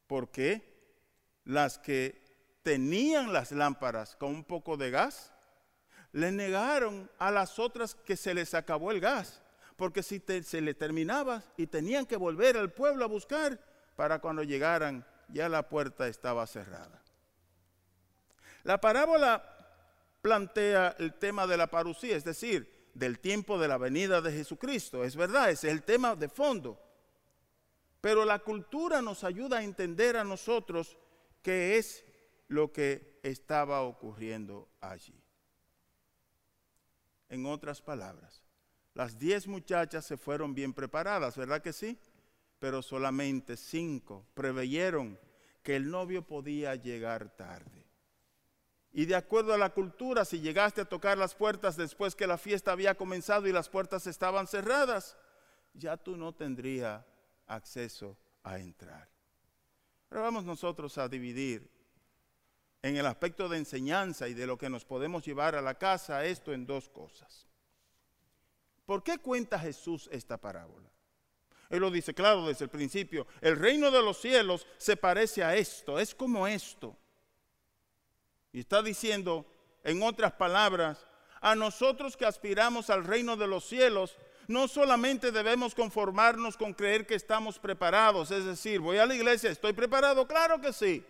por 0.07 0.31
qué 0.31 0.73
las 1.45 1.79
que 1.79 2.23
tenían 2.63 3.33
las 3.33 3.53
lámparas 3.53 4.17
con 4.17 4.31
un 4.31 4.45
poco 4.45 4.77
de 4.77 4.91
gas, 4.91 5.33
le 6.13 6.33
negaron 6.33 7.11
a 7.19 7.31
las 7.31 7.59
otras 7.59 7.95
que 7.95 8.17
se 8.17 8.35
les 8.35 8.55
acabó 8.55 8.93
el 8.93 9.01
gas, 9.01 9.42
porque 9.83 10.05
si 10.05 10.23
se 10.45 10.61
le 10.61 10.75
terminaba 10.75 11.43
y 11.57 11.67
tenían 11.67 12.07
que 12.07 12.17
volver 12.17 12.57
al 12.57 12.71
pueblo 12.71 13.05
a 13.05 13.09
buscar, 13.09 13.59
para 13.97 14.21
cuando 14.21 14.45
llegaran 14.45 15.05
ya 15.27 15.49
la 15.49 15.69
puerta 15.69 16.07
estaba 16.07 16.47
cerrada. 16.47 17.03
La 18.63 18.81
parábola 18.81 19.43
plantea 20.21 20.95
el 21.01 21.15
tema 21.15 21.49
de 21.49 21.57
la 21.57 21.67
parucía, 21.67 22.15
es 22.15 22.23
decir, 22.23 22.93
del 22.95 23.19
tiempo 23.19 23.59
de 23.59 23.67
la 23.67 23.77
venida 23.77 24.21
de 24.21 24.31
Jesucristo. 24.31 25.03
Es 25.03 25.17
verdad, 25.17 25.51
ese 25.51 25.67
es 25.67 25.73
el 25.73 25.83
tema 25.83 26.15
de 26.15 26.29
fondo. 26.29 26.81
Pero 28.01 28.25
la 28.25 28.39
cultura 28.39 29.03
nos 29.03 29.25
ayuda 29.25 29.59
a 29.59 29.65
entender 29.65 30.17
a 30.17 30.23
nosotros 30.23 30.97
qué 31.43 31.77
es 31.77 32.05
lo 32.47 32.73
que 32.73 33.19
estaba 33.25 33.83
ocurriendo 33.83 34.69
allí. 34.81 35.21
En 37.29 37.47
otras 37.47 37.83
palabras, 37.83 38.42
las 38.95 39.19
diez 39.19 39.47
muchachas 39.47 40.05
se 40.05 40.17
fueron 40.17 40.55
bien 40.55 40.75
preparadas, 40.75 41.37
¿verdad 41.37 41.63
que 41.63 41.73
sí? 41.73 41.99
Pero 42.59 42.83
solamente 42.83 43.57
cinco 43.57 44.27
preveyeron 44.35 45.19
que 45.63 45.77
el 45.77 45.91
novio 45.91 46.27
podía 46.27 46.75
llegar 46.75 47.35
tarde. 47.37 47.87
Y 48.93 49.07
de 49.07 49.15
acuerdo 49.15 49.55
a 49.55 49.59
la 49.59 49.71
cultura, 49.71 50.25
si 50.25 50.41
llegaste 50.41 50.83
a 50.83 50.89
tocar 50.89 51.17
las 51.17 51.35
puertas 51.35 51.77
después 51.77 52.15
que 52.15 52.27
la 52.27 52.37
fiesta 52.37 52.73
había 52.73 52.95
comenzado 52.95 53.47
y 53.47 53.53
las 53.53 53.71
puertas 53.71 54.07
estaban 54.07 54.47
cerradas, 54.47 55.17
ya 55.73 55.97
tú 55.97 56.17
no 56.17 56.35
tendrías 56.35 57.03
acceso 57.47 58.19
a 58.43 58.59
entrar. 58.59 59.09
Ahora 60.11 60.25
vamos 60.25 60.45
nosotros 60.45 60.99
a 60.99 61.09
dividir 61.09 61.71
en 62.83 62.97
el 62.97 63.07
aspecto 63.07 63.49
de 63.49 63.57
enseñanza 63.57 64.29
y 64.29 64.35
de 64.35 64.47
lo 64.47 64.59
que 64.59 64.69
nos 64.69 64.85
podemos 64.85 65.25
llevar 65.25 65.55
a 65.55 65.63
la 65.63 65.79
casa 65.79 66.27
esto 66.27 66.53
en 66.53 66.67
dos 66.67 66.91
cosas. 66.91 67.49
¿Por 68.87 69.03
qué 69.03 69.19
cuenta 69.19 69.59
Jesús 69.59 70.09
esta 70.13 70.37
parábola? 70.37 70.89
Él 71.71 71.81
lo 71.81 71.91
dice 71.91 72.13
claro 72.13 72.47
desde 72.47 72.67
el 72.67 72.71
principio, 72.71 73.27
el 73.41 73.57
reino 73.57 73.91
de 73.91 74.03
los 74.03 74.21
cielos 74.21 74.67
se 74.77 74.97
parece 74.97 75.43
a 75.43 75.57
esto, 75.57 75.99
es 75.99 76.15
como 76.15 76.47
esto. 76.47 76.97
Y 78.53 78.61
está 78.61 78.83
diciendo, 78.83 79.47
en 79.83 80.03
otras 80.03 80.33
palabras, 80.33 81.07
a 81.41 81.55
nosotros 81.55 82.17
que 82.17 82.27
aspiramos 82.27 82.91
al 82.91 83.05
reino 83.05 83.37
de 83.37 83.47
los 83.47 83.65
cielos, 83.65 84.17
no 84.49 84.69
solamente 84.69 85.33
debemos 85.33 85.75
conformarnos 85.75 86.57
con 86.57 86.75
creer 86.75 87.07
que 87.07 87.15
estamos 87.15 87.59
preparados, 87.59 88.31
es 88.31 88.45
decir, 88.45 88.81
voy 88.81 88.99
a 88.99 89.07
la 89.07 89.15
iglesia, 89.15 89.51
estoy 89.51 89.73
preparado, 89.73 90.27
claro 90.27 90.61
que 90.61 90.73
sí. 90.73 91.05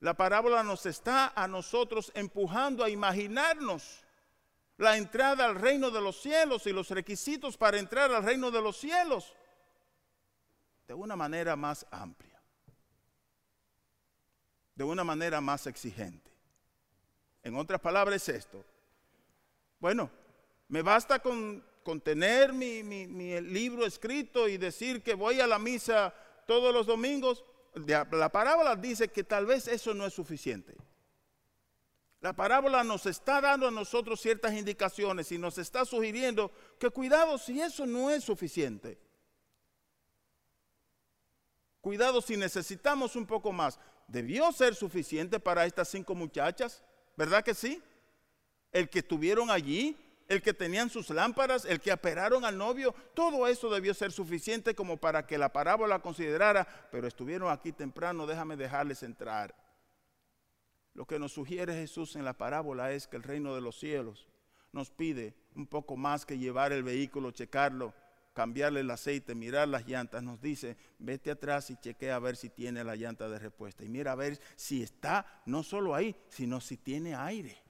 La 0.00 0.14
parábola 0.14 0.62
nos 0.62 0.86
está 0.86 1.32
a 1.36 1.46
nosotros 1.46 2.10
empujando 2.14 2.82
a 2.82 2.88
imaginarnos 2.88 4.02
la 4.78 4.96
entrada 4.96 5.44
al 5.44 5.56
reino 5.56 5.90
de 5.90 6.00
los 6.00 6.20
cielos 6.20 6.66
y 6.66 6.72
los 6.72 6.88
requisitos 6.88 7.58
para 7.58 7.78
entrar 7.78 8.10
al 8.10 8.24
reino 8.24 8.50
de 8.50 8.62
los 8.62 8.78
cielos 8.78 9.34
de 10.88 10.94
una 10.94 11.16
manera 11.16 11.54
más 11.54 11.86
amplia, 11.90 12.40
de 14.74 14.84
una 14.84 15.04
manera 15.04 15.42
más 15.42 15.66
exigente. 15.66 16.30
En 17.42 17.56
otras 17.56 17.80
palabras, 17.80 18.26
es 18.26 18.36
esto. 18.36 18.64
Bueno, 19.80 20.10
me 20.68 20.80
basta 20.80 21.18
con, 21.18 21.62
tener 22.02 22.54
mi, 22.54 22.82
mi 22.82 23.38
libro 23.42 23.84
escrito 23.84 24.48
y 24.48 24.56
decir 24.56 25.02
que 25.02 25.12
voy 25.12 25.40
a 25.40 25.46
la 25.46 25.58
misa 25.58 26.14
todos 26.46 26.72
los 26.72 26.86
domingos 26.86 27.44
la 27.74 28.32
parábola 28.32 28.76
dice 28.76 29.08
que 29.08 29.24
tal 29.24 29.46
vez 29.46 29.68
eso 29.68 29.94
no 29.94 30.06
es 30.06 30.14
suficiente. 30.14 30.76
La 32.20 32.34
parábola 32.34 32.84
nos 32.84 33.06
está 33.06 33.40
dando 33.40 33.68
a 33.68 33.70
nosotros 33.70 34.20
ciertas 34.20 34.52
indicaciones 34.52 35.32
y 35.32 35.38
nos 35.38 35.56
está 35.56 35.86
sugiriendo 35.86 36.52
que 36.78 36.90
cuidado 36.90 37.38
si 37.38 37.60
eso 37.60 37.86
no 37.86 38.10
es 38.10 38.24
suficiente. 38.24 38.98
Cuidado 41.80 42.20
si 42.20 42.36
necesitamos 42.36 43.16
un 43.16 43.26
poco 43.26 43.52
más. 43.52 43.78
Debió 44.06 44.52
ser 44.52 44.74
suficiente 44.74 45.40
para 45.40 45.64
estas 45.64 45.88
cinco 45.88 46.14
muchachas, 46.14 46.82
¿verdad 47.16 47.42
que 47.42 47.54
sí? 47.54 47.82
El 48.70 48.90
que 48.90 48.98
estuvieron 48.98 49.50
allí, 49.50 49.96
el 50.30 50.42
que 50.42 50.54
tenían 50.54 50.88
sus 50.90 51.10
lámparas, 51.10 51.64
el 51.64 51.80
que 51.80 51.90
aperaron 51.90 52.44
al 52.44 52.56
novio, 52.56 52.94
todo 53.14 53.48
eso 53.48 53.68
debió 53.68 53.92
ser 53.92 54.12
suficiente 54.12 54.76
como 54.76 54.96
para 54.96 55.26
que 55.26 55.36
la 55.36 55.52
parábola 55.52 55.98
considerara, 55.98 56.68
pero 56.92 57.08
estuvieron 57.08 57.50
aquí 57.50 57.72
temprano, 57.72 58.28
déjame 58.28 58.56
dejarles 58.56 59.02
entrar. 59.02 59.52
Lo 60.94 61.04
que 61.04 61.18
nos 61.18 61.32
sugiere 61.32 61.74
Jesús 61.74 62.14
en 62.14 62.24
la 62.24 62.34
parábola 62.34 62.92
es 62.92 63.08
que 63.08 63.16
el 63.16 63.24
reino 63.24 63.56
de 63.56 63.60
los 63.60 63.80
cielos 63.80 64.28
nos 64.70 64.88
pide 64.88 65.34
un 65.56 65.66
poco 65.66 65.96
más 65.96 66.24
que 66.24 66.38
llevar 66.38 66.72
el 66.72 66.84
vehículo, 66.84 67.32
checarlo, 67.32 67.92
cambiarle 68.32 68.80
el 68.80 68.90
aceite, 68.92 69.34
mirar 69.34 69.66
las 69.66 69.88
llantas. 69.88 70.22
Nos 70.22 70.40
dice, 70.40 70.76
vete 71.00 71.32
atrás 71.32 71.70
y 71.70 71.76
chequea 71.76 72.14
a 72.14 72.20
ver 72.20 72.36
si 72.36 72.50
tiene 72.50 72.84
la 72.84 72.94
llanta 72.94 73.28
de 73.28 73.40
respuesta. 73.40 73.84
Y 73.84 73.88
mira 73.88 74.12
a 74.12 74.14
ver 74.14 74.38
si 74.54 74.80
está 74.80 75.42
no 75.44 75.64
solo 75.64 75.92
ahí, 75.92 76.14
sino 76.28 76.60
si 76.60 76.76
tiene 76.76 77.16
aire. 77.16 77.60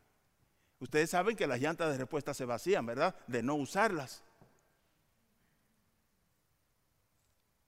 Ustedes 0.80 1.10
saben 1.10 1.36
que 1.36 1.46
las 1.46 1.60
llantas 1.60 1.92
de 1.92 1.98
respuesta 1.98 2.32
se 2.32 2.46
vacían, 2.46 2.86
¿verdad? 2.86 3.14
De 3.26 3.42
no 3.42 3.54
usarlas. 3.54 4.24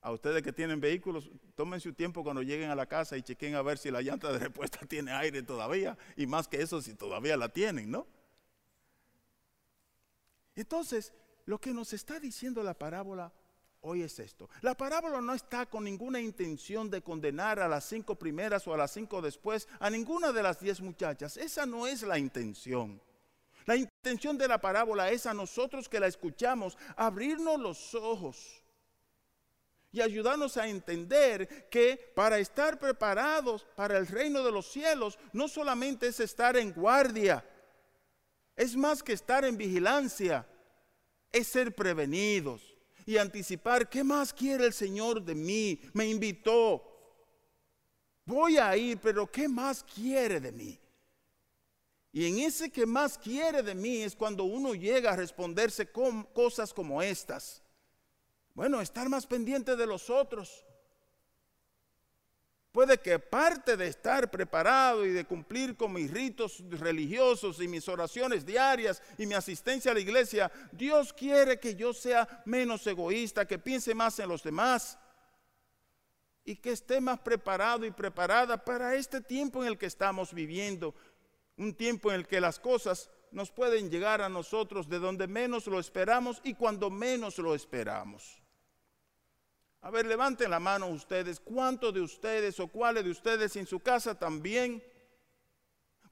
A 0.01 0.11
ustedes 0.11 0.41
que 0.41 0.51
tienen 0.51 0.81
vehículos, 0.81 1.29
tomen 1.55 1.79
su 1.79 1.93
tiempo 1.93 2.23
cuando 2.23 2.41
lleguen 2.41 2.71
a 2.71 2.75
la 2.75 2.87
casa 2.87 3.15
y 3.15 3.21
chequen 3.21 3.55
a 3.55 3.61
ver 3.61 3.77
si 3.77 3.89
la 3.91 4.01
llanta 4.01 4.33
de 4.33 4.39
respuesta 4.39 4.79
tiene 4.89 5.11
aire 5.11 5.43
todavía. 5.43 5.97
Y 6.17 6.25
más 6.25 6.47
que 6.47 6.61
eso, 6.61 6.81
si 6.81 6.95
todavía 6.95 7.37
la 7.37 7.49
tienen, 7.49 7.91
¿no? 7.91 8.07
Entonces, 10.55 11.13
lo 11.45 11.61
que 11.61 11.71
nos 11.71 11.93
está 11.93 12.19
diciendo 12.19 12.63
la 12.63 12.73
parábola 12.73 13.31
hoy 13.83 14.01
es 14.01 14.17
esto. 14.19 14.49
La 14.61 14.75
parábola 14.75 15.21
no 15.21 15.33
está 15.33 15.65
con 15.65 15.83
ninguna 15.83 16.19
intención 16.19 16.89
de 16.89 17.01
condenar 17.01 17.59
a 17.59 17.67
las 17.67 17.85
cinco 17.85 18.15
primeras 18.15 18.67
o 18.67 18.73
a 18.73 18.77
las 18.77 18.91
cinco 18.91 19.21
después, 19.21 19.67
a 19.79 19.89
ninguna 19.89 20.31
de 20.31 20.43
las 20.43 20.59
diez 20.59 20.81
muchachas. 20.81 21.37
Esa 21.37 21.65
no 21.65 21.85
es 21.85 22.01
la 22.03 22.17
intención. 22.17 23.01
La 23.65 23.75
intención 23.75 24.37
de 24.37 24.47
la 24.47 24.59
parábola 24.59 25.11
es 25.11 25.25
a 25.25 25.33
nosotros 25.33 25.87
que 25.87 25.99
la 25.99 26.07
escuchamos 26.07 26.77
abrirnos 26.95 27.59
los 27.59 27.95
ojos 27.95 28.61
y 29.91 30.01
ayudarnos 30.01 30.57
a 30.57 30.67
entender 30.67 31.69
que 31.69 32.11
para 32.15 32.39
estar 32.39 32.79
preparados 32.79 33.65
para 33.75 33.97
el 33.97 34.07
reino 34.07 34.43
de 34.43 34.51
los 34.51 34.71
cielos 34.71 35.19
no 35.31 35.47
solamente 35.47 36.07
es 36.07 36.19
estar 36.19 36.57
en 36.57 36.73
guardia, 36.73 37.45
es 38.55 38.75
más 38.75 39.03
que 39.03 39.13
estar 39.13 39.45
en 39.45 39.57
vigilancia, 39.57 40.47
es 41.31 41.47
ser 41.47 41.75
prevenidos 41.75 42.72
y 43.05 43.17
anticipar 43.17 43.89
qué 43.89 44.03
más 44.03 44.33
quiere 44.33 44.65
el 44.65 44.73
Señor 44.73 45.21
de 45.21 45.35
mí. 45.35 45.79
Me 45.93 46.07
invitó. 46.07 46.83
Voy 48.25 48.57
a 48.57 48.75
ir, 48.77 48.99
pero 48.99 49.29
¿qué 49.29 49.47
más 49.47 49.83
quiere 49.83 50.39
de 50.39 50.51
mí? 50.51 50.79
Y 52.11 52.27
en 52.27 52.39
ese 52.39 52.69
que 52.69 52.85
más 52.85 53.17
quiere 53.17 53.63
de 53.63 53.73
mí 53.73 54.03
es 54.03 54.15
cuando 54.15 54.43
uno 54.43 54.75
llega 54.75 55.11
a 55.11 55.15
responderse 55.15 55.91
con 55.91 56.23
cosas 56.25 56.73
como 56.73 57.01
estas. 57.01 57.63
Bueno, 58.53 58.81
estar 58.81 59.09
más 59.09 59.25
pendiente 59.25 59.75
de 59.75 59.87
los 59.87 60.09
otros. 60.09 60.63
Puede 62.73 62.97
que 62.97 63.19
parte 63.19 63.77
de 63.77 63.85
estar 63.85 64.31
preparado 64.31 65.05
y 65.05 65.11
de 65.11 65.25
cumplir 65.25 65.77
con 65.77 65.93
mis 65.93 66.09
ritos 66.09 66.63
religiosos 66.71 67.61
y 67.61 67.67
mis 67.67 67.87
oraciones 67.87 68.43
diarias 68.43 68.99
y 69.15 69.27
mi 69.27 69.35
asistencia 69.35 69.91
a 69.91 69.93
la 69.93 69.99
iglesia, 69.99 70.51
Dios 70.71 71.13
quiere 71.13 71.59
que 71.59 71.75
yo 71.75 71.93
sea 71.93 72.41
menos 72.45 72.87
egoísta, 72.87 73.45
que 73.45 73.59
piense 73.59 73.93
más 73.93 74.17
en 74.17 74.27
los 74.27 74.41
demás 74.41 74.97
y 76.43 76.55
que 76.55 76.71
esté 76.71 76.99
más 76.99 77.19
preparado 77.19 77.85
y 77.85 77.91
preparada 77.91 78.65
para 78.65 78.95
este 78.95 79.21
tiempo 79.21 79.61
en 79.61 79.67
el 79.67 79.77
que 79.77 79.85
estamos 79.85 80.33
viviendo, 80.33 80.95
un 81.57 81.75
tiempo 81.75 82.09
en 82.09 82.21
el 82.21 82.27
que 82.27 82.41
las 82.41 82.59
cosas 82.59 83.11
nos 83.31 83.51
pueden 83.51 83.91
llegar 83.91 84.19
a 84.19 84.29
nosotros 84.29 84.89
de 84.89 84.97
donde 84.97 85.27
menos 85.27 85.67
lo 85.67 85.79
esperamos 85.79 86.41
y 86.43 86.55
cuando 86.55 86.89
menos 86.89 87.37
lo 87.37 87.53
esperamos. 87.53 88.42
A 89.83 89.91
ver, 89.91 90.05
levanten 90.05 90.49
la 90.49 90.61
mano 90.61 90.87
ustedes. 90.87 91.41
¿Cuántos 91.41 91.93
de 91.93 91.99
ustedes 91.99 92.57
o 92.61 92.69
cuáles 92.69 93.03
de 93.03 93.11
ustedes 93.11 93.53
en 93.57 93.67
su 93.67 93.81
casa 93.81 94.17
también? 94.17 94.81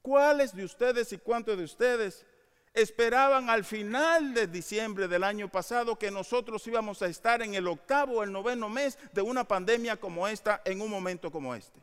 ¿Cuáles 0.02 0.54
de 0.54 0.64
ustedes 0.64 1.10
y 1.14 1.18
cuántos 1.18 1.56
de 1.56 1.64
ustedes 1.64 2.26
esperaban 2.74 3.48
al 3.48 3.64
final 3.64 4.34
de 4.34 4.46
diciembre 4.46 5.08
del 5.08 5.24
año 5.24 5.48
pasado 5.48 5.98
que 5.98 6.10
nosotros 6.10 6.66
íbamos 6.66 7.00
a 7.00 7.06
estar 7.06 7.40
en 7.40 7.54
el 7.54 7.66
octavo 7.66 8.18
o 8.18 8.22
el 8.22 8.30
noveno 8.30 8.68
mes 8.68 8.98
de 9.14 9.22
una 9.22 9.44
pandemia 9.44 9.98
como 9.98 10.28
esta 10.28 10.60
en 10.66 10.82
un 10.82 10.90
momento 10.90 11.32
como 11.32 11.54
este? 11.54 11.82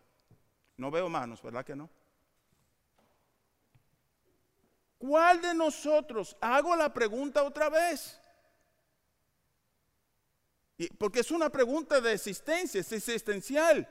No 0.77 0.91
veo 0.91 1.09
manos, 1.09 1.41
¿verdad 1.41 1.65
que 1.65 1.75
no? 1.75 1.89
¿Cuál 4.99 5.41
de 5.41 5.55
nosotros? 5.55 6.37
Hago 6.39 6.75
la 6.75 6.93
pregunta 6.93 7.41
otra 7.41 7.69
vez 7.69 8.18
porque 10.97 11.19
es 11.19 11.31
una 11.31 11.49
pregunta 11.49 11.99
de 11.99 12.13
existencia, 12.13 12.79
es 12.81 12.91
existencial. 12.91 13.87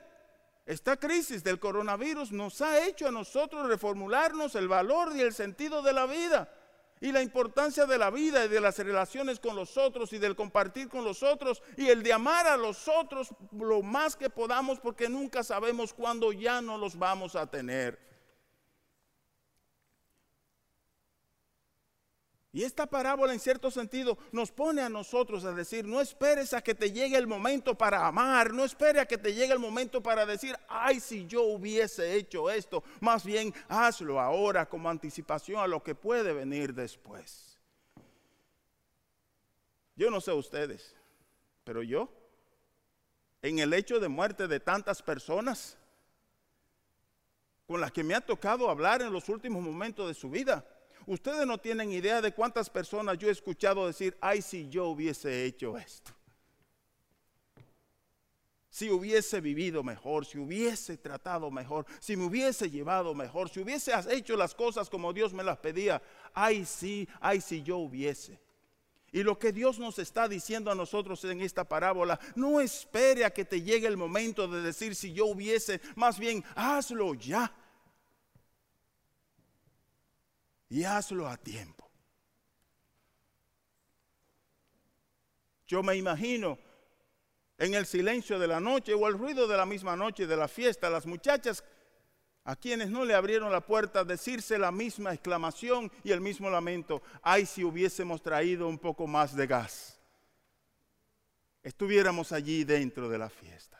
Esta 0.65 0.97
crisis 0.97 1.43
del 1.43 1.59
coronavirus 1.59 2.31
nos 2.31 2.61
ha 2.61 2.85
hecho 2.85 3.07
a 3.07 3.11
nosotros 3.11 3.67
reformularnos 3.67 4.55
el 4.55 4.67
valor 4.67 5.15
y 5.15 5.21
el 5.21 5.33
sentido 5.33 5.81
de 5.81 5.93
la 5.93 6.05
vida 6.05 6.53
y 7.01 7.11
la 7.11 7.21
importancia 7.21 7.85
de 7.85 7.97
la 7.97 8.09
vida 8.09 8.45
y 8.45 8.49
de 8.49 8.59
las 8.59 8.77
relaciones 8.77 9.39
con 9.39 9.55
los 9.55 9.77
otros 9.77 10.11
y 10.13 10.17
del 10.17 10.35
compartir 10.35 10.89
con 10.89 11.03
los 11.03 11.23
otros 11.23 11.63
y 11.77 11.87
el 11.87 12.03
de 12.03 12.13
amar 12.13 12.45
a 12.47 12.57
los 12.57 12.87
otros 12.87 13.29
lo 13.51 13.81
más 13.81 14.15
que 14.15 14.29
podamos 14.29 14.79
porque 14.79 15.09
nunca 15.09 15.43
sabemos 15.43 15.93
cuándo 15.93 16.33
ya 16.33 16.61
no 16.61 16.77
los 16.77 16.97
vamos 16.97 17.35
a 17.35 17.47
tener. 17.47 18.08
Y 22.51 22.63
esta 22.63 22.87
parábola 22.87 23.31
en 23.31 23.39
cierto 23.39 23.69
sentido 23.69 24.17
nos 24.31 24.51
pone 24.51 24.81
a 24.81 24.89
nosotros 24.89 25.45
a 25.45 25.53
decir, 25.53 25.85
no 25.85 26.01
esperes 26.01 26.53
a 26.53 26.61
que 26.61 26.73
te 26.73 26.91
llegue 26.91 27.15
el 27.15 27.27
momento 27.27 27.77
para 27.77 28.07
amar, 28.07 28.53
no 28.53 28.65
esperes 28.65 29.03
a 29.03 29.05
que 29.05 29.19
te 29.19 29.35
llegue 29.35 29.53
el 29.53 29.59
momento 29.59 30.01
para 30.01 30.25
decir, 30.25 30.57
ay, 30.67 30.99
si 30.99 31.27
yo 31.27 31.43
hubiese 31.43 32.15
hecho 32.15 32.49
esto, 32.49 32.83
más 33.01 33.23
bien 33.23 33.53
hazlo 33.67 34.19
ahora 34.19 34.67
como 34.67 34.89
anticipación 34.89 35.61
a 35.61 35.67
lo 35.67 35.83
que 35.83 35.93
puede 35.93 36.33
venir 36.33 36.73
después. 36.73 37.59
Yo 39.95 40.09
no 40.09 40.19
sé 40.19 40.31
ustedes, 40.31 40.95
pero 41.63 41.83
yo, 41.83 42.09
en 43.43 43.59
el 43.59 43.73
hecho 43.73 43.99
de 43.99 44.07
muerte 44.07 44.47
de 44.47 44.59
tantas 44.59 45.03
personas 45.03 45.77
con 47.67 47.79
las 47.79 47.91
que 47.91 48.03
me 48.03 48.15
ha 48.15 48.21
tocado 48.21 48.71
hablar 48.71 49.03
en 49.03 49.13
los 49.13 49.29
últimos 49.29 49.61
momentos 49.61 50.07
de 50.07 50.15
su 50.15 50.31
vida, 50.31 50.65
Ustedes 51.09 51.47
no 51.47 51.57
tienen 51.57 51.91
idea 51.91 52.21
de 52.21 52.31
cuántas 52.31 52.69
personas 52.69 53.17
yo 53.17 53.29
he 53.29 53.31
escuchado 53.31 53.87
decir, 53.87 54.15
ay, 54.21 54.43
si 54.43 54.69
yo 54.69 54.89
hubiese 54.89 55.43
hecho 55.43 55.75
esto. 55.75 56.11
Si 58.69 58.91
hubiese 58.91 59.41
vivido 59.41 59.81
mejor, 59.81 60.23
si 60.23 60.37
hubiese 60.37 60.97
tratado 60.97 61.49
mejor, 61.49 61.87
si 61.99 62.15
me 62.15 62.25
hubiese 62.25 62.69
llevado 62.69 63.15
mejor, 63.15 63.49
si 63.49 63.59
hubiese 63.59 63.91
hecho 64.11 64.37
las 64.37 64.53
cosas 64.53 64.87
como 64.87 65.11
Dios 65.11 65.33
me 65.33 65.43
las 65.43 65.57
pedía, 65.57 65.99
ay, 66.31 66.63
sí, 66.63 67.09
ay, 67.19 67.41
si 67.41 67.63
yo 67.63 67.77
hubiese. 67.77 68.39
Y 69.11 69.23
lo 69.23 69.39
que 69.39 69.51
Dios 69.51 69.79
nos 69.79 69.97
está 69.97 70.27
diciendo 70.27 70.69
a 70.69 70.75
nosotros 70.75 71.23
en 71.23 71.41
esta 71.41 71.67
parábola, 71.67 72.19
no 72.35 72.61
espere 72.61 73.25
a 73.25 73.33
que 73.33 73.45
te 73.45 73.63
llegue 73.63 73.87
el 73.87 73.97
momento 73.97 74.47
de 74.47 74.61
decir 74.61 74.93
si 74.93 75.11
yo 75.11 75.25
hubiese, 75.25 75.81
más 75.95 76.19
bien 76.19 76.43
hazlo 76.53 77.15
ya. 77.15 77.51
Y 80.69 80.83
hazlo 80.83 81.27
a 81.27 81.37
tiempo. 81.37 81.89
Yo 85.67 85.83
me 85.83 85.95
imagino 85.95 86.57
en 87.57 87.73
el 87.73 87.85
silencio 87.85 88.39
de 88.39 88.47
la 88.47 88.59
noche 88.59 88.93
o 88.93 89.07
el 89.07 89.17
ruido 89.17 89.47
de 89.47 89.57
la 89.57 89.65
misma 89.65 89.95
noche 89.95 90.25
de 90.25 90.37
la 90.37 90.47
fiesta, 90.47 90.89
las 90.89 91.05
muchachas 91.05 91.63
a 92.45 92.55
quienes 92.55 92.89
no 92.89 93.05
le 93.05 93.13
abrieron 93.13 93.51
la 93.51 93.61
puerta 93.61 94.03
decirse 94.03 94.57
la 94.57 94.71
misma 94.71 95.13
exclamación 95.13 95.91
y 96.03 96.11
el 96.11 96.21
mismo 96.21 96.49
lamento, 96.49 97.03
ay 97.21 97.45
si 97.45 97.63
hubiésemos 97.63 98.21
traído 98.23 98.67
un 98.67 98.79
poco 98.79 99.05
más 99.05 99.35
de 99.35 99.45
gas, 99.45 99.99
estuviéramos 101.61 102.31
allí 102.31 102.63
dentro 102.63 103.09
de 103.09 103.17
la 103.17 103.29
fiesta. 103.29 103.77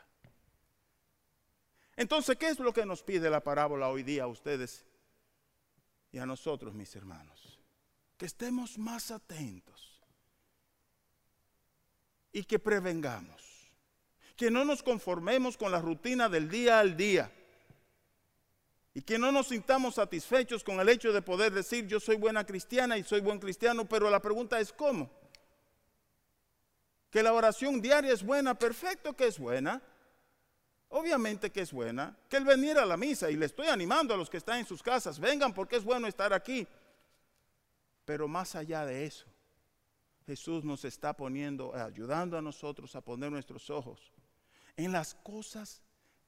Entonces, 1.95 2.37
¿qué 2.37 2.49
es 2.49 2.59
lo 2.59 2.71
que 2.71 2.85
nos 2.85 3.01
pide 3.01 3.29
la 3.29 3.43
parábola 3.43 3.89
hoy 3.89 4.03
día 4.03 4.23
a 4.23 4.27
ustedes 4.27 4.85
y 6.11 6.17
a 6.17 6.25
nosotros, 6.25 6.73
mis 6.73 6.95
hermanos, 6.95 7.59
que 8.17 8.25
estemos 8.25 8.77
más 8.77 9.11
atentos 9.11 10.01
y 12.31 12.43
que 12.43 12.59
prevengamos, 12.59 13.71
que 14.35 14.51
no 14.51 14.65
nos 14.65 14.83
conformemos 14.83 15.57
con 15.57 15.71
la 15.71 15.81
rutina 15.81 16.29
del 16.29 16.49
día 16.49 16.79
al 16.79 16.95
día 16.97 17.31
y 18.93 19.01
que 19.01 19.19
no 19.19 19.31
nos 19.31 19.47
sintamos 19.47 19.95
satisfechos 19.95 20.63
con 20.63 20.79
el 20.79 20.89
hecho 20.89 21.13
de 21.13 21.21
poder 21.21 21.53
decir 21.53 21.87
yo 21.87 21.99
soy 21.99 22.15
buena 22.15 22.45
cristiana 22.45 22.97
y 22.97 23.03
soy 23.03 23.21
buen 23.21 23.39
cristiano, 23.39 23.85
pero 23.85 24.09
la 24.09 24.21
pregunta 24.21 24.59
es 24.59 24.73
¿cómo? 24.73 25.09
Que 27.09 27.23
la 27.23 27.33
oración 27.33 27.81
diaria 27.81 28.13
es 28.13 28.23
buena, 28.23 28.55
perfecto 28.55 29.13
que 29.13 29.27
es 29.27 29.39
buena, 29.39 29.81
Obviamente 30.89 31.51
que 31.51 31.61
es 31.61 31.71
buena, 31.71 32.17
que 32.27 32.37
el 32.37 32.45
venir 32.45 32.77
a 32.77 32.85
la 32.85 32.97
misa, 32.97 33.29
y 33.29 33.35
le 33.35 33.45
estoy 33.45 33.67
animando 33.67 34.13
a 34.13 34.17
los 34.17 34.29
que 34.29 34.37
están 34.37 34.59
en 34.59 34.65
sus 34.65 34.81
casas, 34.81 35.19
vengan 35.19 35.53
porque 35.53 35.75
es 35.75 35.83
bueno 35.83 36.07
estar 36.07 36.33
aquí. 36.33 36.67
Pero 38.05 38.27
más 38.27 38.55
allá 38.55 38.85
de 38.85 39.05
eso, 39.05 39.25
Jesús 40.25 40.63
nos 40.63 40.85
está 40.85 41.13
poniendo, 41.15 41.75
ayudando 41.75 42.37
a 42.37 42.41
nosotros 42.41 42.95
a 42.95 43.01
poner 43.01 43.31
nuestros 43.31 43.69
ojos 43.69 44.11
en 44.77 44.91
las 44.91 45.13
cosas 45.13 45.81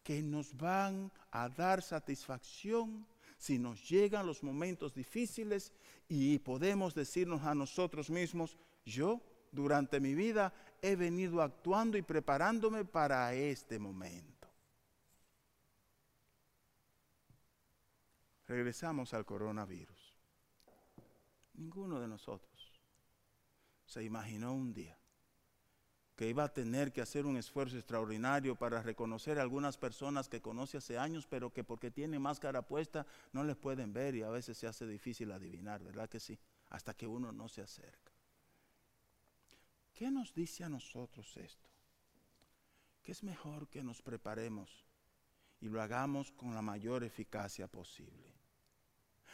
que 0.04 0.22
nos 0.22 0.56
van 0.58 1.12
a 1.32 1.48
dar 1.48 1.82
satisfacción 1.82 3.08
si 3.38 3.58
nos 3.58 3.90
llegan 3.90 4.28
los 4.28 4.44
momentos 4.44 4.94
difíciles 4.94 5.72
y 6.08 6.38
podemos 6.40 6.94
decirnos 6.94 7.42
a 7.44 7.56
nosotros 7.56 8.10
mismos, 8.10 8.58
yo 8.86 9.22
durante 9.52 10.00
mi 10.00 10.14
vida 10.14 10.54
he 10.82 10.96
venido 10.96 11.42
actuando 11.42 11.98
y 11.98 12.02
preparándome 12.02 12.86
para 12.86 13.34
este 13.34 13.80
momento. 13.80 14.41
Regresamos 18.52 19.14
al 19.14 19.26
coronavirus. 19.26 20.14
Ninguno 21.54 22.02
de 22.02 22.08
nosotros 22.10 22.82
se 23.86 24.04
imaginó 24.04 24.54
un 24.54 24.74
día 24.74 24.98
que 26.18 26.28
iba 26.28 26.44
a 26.44 26.54
tener 26.54 26.92
que 26.92 27.02
hacer 27.02 27.26
un 27.26 27.38
esfuerzo 27.38 27.78
extraordinario 27.78 28.58
para 28.58 28.84
reconocer 28.84 29.40
a 29.40 29.42
algunas 29.42 29.78
personas 29.78 30.28
que 30.28 30.42
conoce 30.42 30.78
hace 30.78 30.98
años, 30.98 31.26
pero 31.28 31.54
que 31.54 31.64
porque 31.64 31.92
tiene 31.92 32.20
máscara 32.20 32.62
puesta 32.62 33.08
no 33.32 33.46
les 33.46 33.56
pueden 33.56 33.94
ver 33.94 34.16
y 34.16 34.22
a 34.22 34.30
veces 34.30 34.58
se 34.58 34.68
hace 34.68 34.86
difícil 34.86 35.32
adivinar, 35.32 35.82
¿verdad 35.82 36.10
que 36.10 36.20
sí? 36.20 36.38
Hasta 36.70 36.94
que 36.94 37.08
uno 37.08 37.32
no 37.32 37.48
se 37.48 37.62
acerca. 37.62 38.12
¿Qué 39.94 40.12
nos 40.12 40.34
dice 40.34 40.66
a 40.66 40.70
nosotros 40.70 41.38
esto? 41.38 41.70
Que 43.02 43.14
es 43.14 43.24
mejor 43.24 43.70
que 43.70 43.82
nos 43.82 44.02
preparemos 44.02 44.86
y 45.62 45.70
lo 45.70 45.82
hagamos 45.82 46.32
con 46.32 46.54
la 46.54 46.62
mayor 46.62 47.04
eficacia 47.04 47.68
posible. 47.68 48.41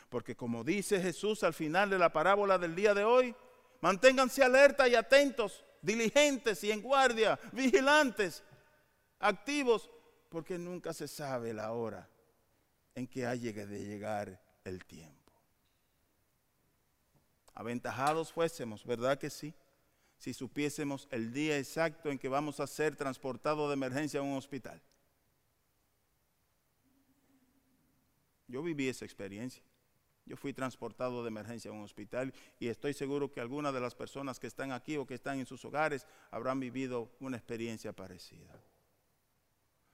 Porque 0.10 0.36
como 0.36 0.63
dice 0.63 1.02
Jesús 1.02 1.43
al 1.43 1.54
final 1.54 1.89
de 1.89 2.00
la 2.00 2.12
parábola 2.12 2.58
del 2.58 2.76
día 2.76 2.93
de 2.93 3.04
hoy, 3.04 3.36
manténganse 3.82 4.43
alerta 4.43 4.88
y 4.88 4.96
atentos, 4.96 5.65
diligentes 5.82 6.63
y 6.63 6.72
en 6.72 6.82
guardia, 6.82 7.39
vigilantes, 7.52 8.43
activos, 9.20 9.89
porque 10.30 10.58
nunca 10.58 10.93
se 10.93 11.08
sabe 11.08 11.54
la 11.54 11.72
hora 11.72 12.10
en 12.96 13.08
que 13.08 13.26
ha 13.26 13.36
de 13.36 13.86
llegar 13.86 14.41
el 14.63 14.84
tiempo. 14.86 15.34
Aventajados 17.54 18.32
fuésemos, 18.32 18.86
¿verdad 18.86 19.17
que 19.17 19.30
sí? 19.30 19.54
Si 20.17 20.34
supiésemos 20.34 21.08
el 21.12 21.32
día 21.32 21.58
exacto 21.58 22.10
en 22.10 22.17
que 22.17 22.28
vamos 22.28 22.60
a 22.60 22.67
ser 22.67 22.96
transportados 22.96 23.70
de 23.70 23.74
emergencia 23.74 24.20
a 24.20 24.24
un 24.24 24.36
hospital. 24.36 24.82
Yo 28.48 28.63
viví 28.63 28.88
esa 28.88 29.06
experiencia. 29.06 29.63
Yo 30.28 30.36
fui 30.36 30.54
transportado 30.54 31.24
de 31.24 31.30
emergencia 31.30 31.72
a 31.72 31.74
un 31.74 31.84
hospital 31.84 32.34
y 32.60 32.68
estoy 32.68 32.94
seguro 32.94 33.32
que 33.32 33.40
algunas 33.40 33.74
de 33.74 33.80
las 33.80 33.96
personas 33.96 34.40
que 34.40 34.48
están 34.48 34.74
aquí 34.74 34.98
o 34.98 35.08
que 35.08 35.13
están 35.13 35.40
en 35.40 35.46
sus 35.46 35.63
hogares 35.63 36.06
habrán 36.32 36.60
vivido 36.60 37.10
una 37.22 37.38
experiencia 37.38 37.94
parecida. 37.94 38.62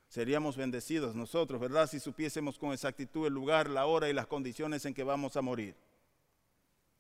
Seríamos 0.08 0.58
bendecidos 0.58 1.16
nosotros, 1.16 1.62
¿verdad? 1.62 1.88
Si 1.88 2.00
supiésemos 2.00 2.58
con 2.58 2.74
exactitud 2.74 3.28
el 3.28 3.34
lugar, 3.34 3.70
la 3.70 3.86
hora 3.86 4.10
y 4.10 4.14
las 4.14 4.28
condiciones 4.28 4.86
en 4.86 4.94
que 4.94 5.04
vamos 5.04 5.38
a 5.38 5.42
morir. 5.42 5.76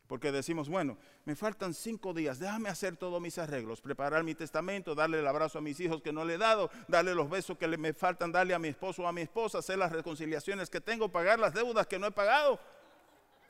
Porque 0.07 0.31
decimos, 0.31 0.69
bueno, 0.69 0.97
me 1.25 1.35
faltan 1.35 1.73
cinco 1.73 2.13
días, 2.13 2.37
déjame 2.37 2.69
hacer 2.69 2.97
todos 2.97 3.21
mis 3.21 3.37
arreglos, 3.37 3.81
preparar 3.81 4.23
mi 4.23 4.35
testamento, 4.35 4.93
darle 4.93 5.19
el 5.19 5.27
abrazo 5.27 5.57
a 5.57 5.61
mis 5.61 5.79
hijos 5.79 6.01
que 6.01 6.11
no 6.11 6.25
le 6.25 6.35
he 6.35 6.37
dado, 6.37 6.69
darle 6.87 7.15
los 7.15 7.29
besos 7.29 7.57
que 7.57 7.67
me 7.67 7.93
faltan, 7.93 8.31
darle 8.31 8.53
a 8.53 8.59
mi 8.59 8.67
esposo 8.67 9.03
o 9.03 9.07
a 9.07 9.13
mi 9.13 9.21
esposa, 9.21 9.59
hacer 9.59 9.77
las 9.77 9.91
reconciliaciones 9.91 10.69
que 10.69 10.81
tengo, 10.81 11.09
pagar 11.09 11.39
las 11.39 11.53
deudas 11.53 11.87
que 11.87 11.97
no 11.97 12.07
he 12.07 12.11
pagado, 12.11 12.59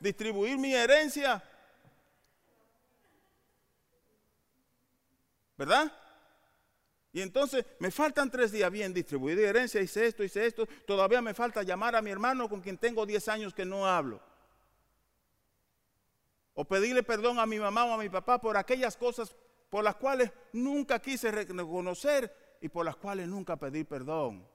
distribuir 0.04 0.58
mi 0.58 0.74
herencia. 0.74 1.42
¿Verdad? 5.56 5.90
Y 7.12 7.22
entonces 7.22 7.64
me 7.78 7.90
faltan 7.90 8.30
tres 8.30 8.52
días, 8.52 8.70
bien, 8.70 8.92
distribuir 8.92 9.38
herencia, 9.38 9.80
hice 9.80 10.06
esto, 10.06 10.22
hice 10.22 10.46
esto, 10.46 10.66
todavía 10.86 11.22
me 11.22 11.32
falta 11.32 11.62
llamar 11.62 11.96
a 11.96 12.02
mi 12.02 12.10
hermano 12.10 12.48
con 12.48 12.60
quien 12.60 12.76
tengo 12.76 13.06
10 13.06 13.28
años 13.28 13.54
que 13.54 13.64
no 13.64 13.86
hablo. 13.86 14.20
O 16.54 16.64
pedirle 16.64 17.02
perdón 17.02 17.38
a 17.38 17.46
mi 17.46 17.58
mamá 17.58 17.84
o 17.84 17.92
a 17.92 17.98
mi 17.98 18.08
papá 18.08 18.40
por 18.40 18.56
aquellas 18.56 18.96
cosas 18.96 19.34
por 19.70 19.82
las 19.82 19.96
cuales 19.96 20.30
nunca 20.52 21.00
quise 21.00 21.30
reconocer 21.30 22.56
y 22.60 22.68
por 22.68 22.84
las 22.84 22.96
cuales 22.96 23.26
nunca 23.28 23.56
pedí 23.56 23.84
perdón. 23.84 24.46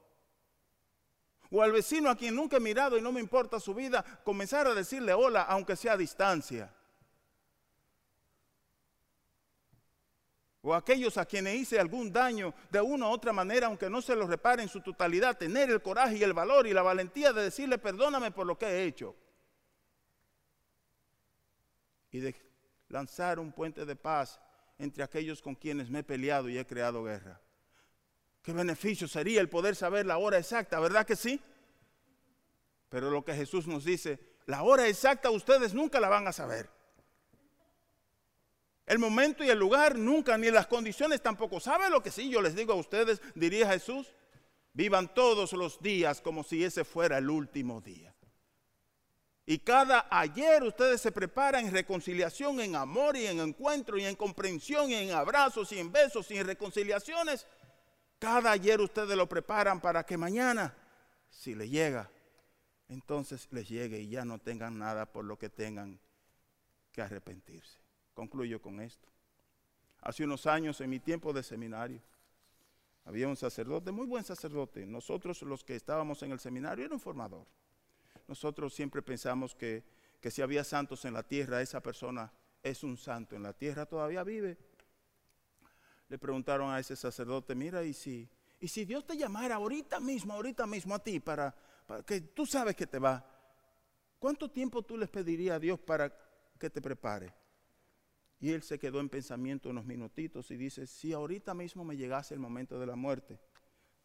O 1.52 1.62
al 1.62 1.72
vecino 1.72 2.10
a 2.10 2.16
quien 2.16 2.36
nunca 2.36 2.58
he 2.58 2.60
mirado 2.60 2.98
y 2.98 3.02
no 3.02 3.12
me 3.12 3.20
importa 3.20 3.60
su 3.60 3.74
vida, 3.74 4.04
comenzar 4.24 4.68
a 4.68 4.74
decirle 4.74 5.14
hola, 5.14 5.44
aunque 5.44 5.76
sea 5.76 5.94
a 5.94 5.98
distancia. 5.98 6.72
o 10.62 10.74
aquellos 10.74 11.18
a 11.18 11.26
quienes 11.26 11.56
hice 11.56 11.80
algún 11.80 12.12
daño 12.12 12.54
de 12.70 12.82
una 12.82 13.08
u 13.08 13.12
otra 13.12 13.32
manera, 13.32 13.68
aunque 13.68 13.90
no 13.90 14.02
se 14.02 14.16
lo 14.16 14.28
repare 14.28 14.62
en 14.62 14.70
su 14.70 14.82
totalidad, 14.82 15.38
tener 15.38 15.70
el 15.70 15.82
coraje 15.82 16.18
y 16.18 16.24
el 16.24 16.34
valor 16.34 16.68
y 16.68 16.74
la 16.74 16.82
valentía 16.82 17.32
de 17.32 17.44
decirle 17.44 17.78
perdóname 17.78 18.32
por 18.32 18.46
lo 18.46 18.58
que 18.58 18.66
he 18.66 18.84
hecho. 18.84 19.16
Y 22.12 22.20
de 22.20 22.36
lanzar 22.90 23.40
un 23.40 23.52
puente 23.52 23.86
de 23.86 23.96
paz 23.96 24.40
entre 24.78 25.04
aquellos 25.04 25.42
con 25.42 25.56
quienes 25.56 25.90
me 25.90 26.00
he 26.00 26.04
peleado 26.04 26.50
y 26.50 26.58
he 26.58 26.66
creado 26.66 27.04
guerra. 27.04 27.40
¿Qué 28.42 28.54
beneficio 28.54 29.08
sería 29.08 29.42
el 29.42 29.50
poder 29.50 29.76
saber 29.76 30.06
la 30.06 30.18
hora 30.18 30.38
exacta? 30.38 30.80
¿Verdad 30.80 31.06
que 31.06 31.16
sí? 31.16 31.42
Pero 32.90 33.12
lo 33.12 33.24
que 33.24 33.34
Jesús 33.34 33.68
nos 33.68 33.84
dice, 33.84 34.20
la 34.46 34.64
hora 34.64 34.88
exacta 34.88 35.30
ustedes 35.30 35.74
nunca 35.74 36.00
la 36.00 36.10
van 36.10 36.28
a 36.28 36.34
saber. 36.34 36.70
El 38.86 38.98
momento 38.98 39.44
y 39.44 39.50
el 39.50 39.60
lugar 39.60 40.00
nunca, 40.00 40.36
ni 40.38 40.50
las 40.50 40.66
condiciones 40.66 41.22
tampoco. 41.22 41.60
¿Sabe 41.60 41.92
lo 41.92 42.02
que 42.02 42.10
sí 42.10 42.28
yo 42.30 42.42
les 42.42 42.56
digo 42.56 42.74
a 42.74 42.78
ustedes? 42.78 43.22
Diría 43.36 43.70
Jesús. 43.70 44.12
Vivan 44.74 45.14
todos 45.14 45.54
los 45.54 45.80
días 45.80 46.22
como 46.22 46.44
si 46.44 46.64
ese 46.64 46.84
fuera 46.84 47.20
el 47.20 47.30
último 47.30 47.82
día. 47.82 48.16
Y 49.46 49.60
cada 49.60 50.08
ayer 50.10 50.64
ustedes 50.64 51.02
se 51.02 51.12
preparan 51.12 51.68
en 51.68 51.74
reconciliación, 51.74 52.60
en 52.62 52.76
amor 52.76 53.18
y 53.18 53.28
en 53.28 53.40
encuentro 53.40 53.98
y 53.98 54.06
en 54.06 54.16
comprensión 54.16 54.90
y 54.92 54.96
en 54.96 55.12
abrazos 55.12 55.72
y 55.72 55.80
en 55.80 55.92
besos 55.92 56.30
y 56.32 56.38
en 56.38 56.48
reconciliaciones. 56.48 57.46
Cada 58.20 58.52
ayer 58.52 58.82
ustedes 58.82 59.16
lo 59.16 59.28
preparan 59.30 59.80
para 59.80 60.06
que 60.06 60.18
mañana, 60.18 60.76
si 61.30 61.56
le 61.56 61.70
llega, 61.70 62.10
entonces 62.90 63.48
les 63.52 63.70
llegue 63.70 64.02
y 64.02 64.10
ya 64.10 64.26
no 64.26 64.40
tengan 64.40 64.78
nada 64.78 65.06
por 65.06 65.24
lo 65.24 65.40
que 65.40 65.50
tengan 65.50 65.98
que 66.92 67.02
arrepentirse. 67.02 67.80
Concluyo 68.14 68.62
con 68.62 68.82
esto. 68.82 69.08
Hace 70.02 70.26
unos 70.26 70.46
años, 70.48 70.82
en 70.82 70.90
mi 70.90 71.00
tiempo 71.00 71.32
de 71.32 71.44
seminario, 71.44 72.02
había 73.06 73.28
un 73.28 73.38
sacerdote, 73.38 73.92
muy 73.92 74.06
buen 74.06 74.24
sacerdote. 74.24 74.86
Nosotros 74.86 75.42
los 75.44 75.64
que 75.64 75.76
estábamos 75.76 76.22
en 76.24 76.32
el 76.32 76.40
seminario 76.40 76.86
era 76.86 76.94
un 76.94 77.00
formador. 77.00 77.46
Nosotros 78.28 78.74
siempre 78.74 79.02
pensamos 79.02 79.56
que, 79.56 79.84
que 80.20 80.30
si 80.30 80.42
había 80.42 80.64
santos 80.64 81.06
en 81.06 81.14
la 81.14 81.24
tierra, 81.24 81.62
esa 81.62 81.82
persona 81.82 82.32
es 82.62 82.84
un 82.84 82.98
santo 82.98 83.36
en 83.36 83.44
la 83.44 83.54
tierra, 83.54 83.86
todavía 83.86 84.24
vive. 84.24 84.58
Le 86.10 86.18
preguntaron 86.18 86.72
a 86.72 86.80
ese 86.80 86.96
sacerdote, 86.96 87.56
mira, 87.56 87.84
¿y 87.84 87.94
si, 87.94 88.28
y 88.60 88.68
si 88.68 88.84
Dios 88.84 89.06
te 89.06 89.16
llamara 89.16 89.56
ahorita 89.56 90.00
mismo, 90.00 90.34
ahorita 90.34 90.66
mismo 90.66 90.96
a 90.96 91.00
ti, 91.00 91.20
para, 91.20 91.56
para 91.86 92.04
que 92.04 92.22
tú 92.22 92.46
sabes 92.46 92.76
que 92.76 92.88
te 92.88 93.00
va, 93.00 93.26
¿cuánto 94.18 94.50
tiempo 94.50 94.82
tú 94.82 94.98
les 94.98 95.10
pedirías 95.10 95.56
a 95.56 95.60
Dios 95.60 95.80
para 95.80 96.12
que 96.58 96.70
te 96.70 96.82
prepare? 96.82 97.34
Y 98.40 98.52
él 98.52 98.64
se 98.64 98.80
quedó 98.80 99.00
en 99.00 99.10
pensamiento 99.10 99.70
unos 99.70 99.86
minutitos 99.86 100.50
y 100.52 100.58
dice, 100.58 100.88
si 100.88 101.14
ahorita 101.14 101.54
mismo 101.54 101.84
me 101.84 101.98
llegase 101.98 102.34
el 102.34 102.40
momento 102.40 102.80
de 102.80 102.88
la 102.88 102.96
muerte, 102.96 103.40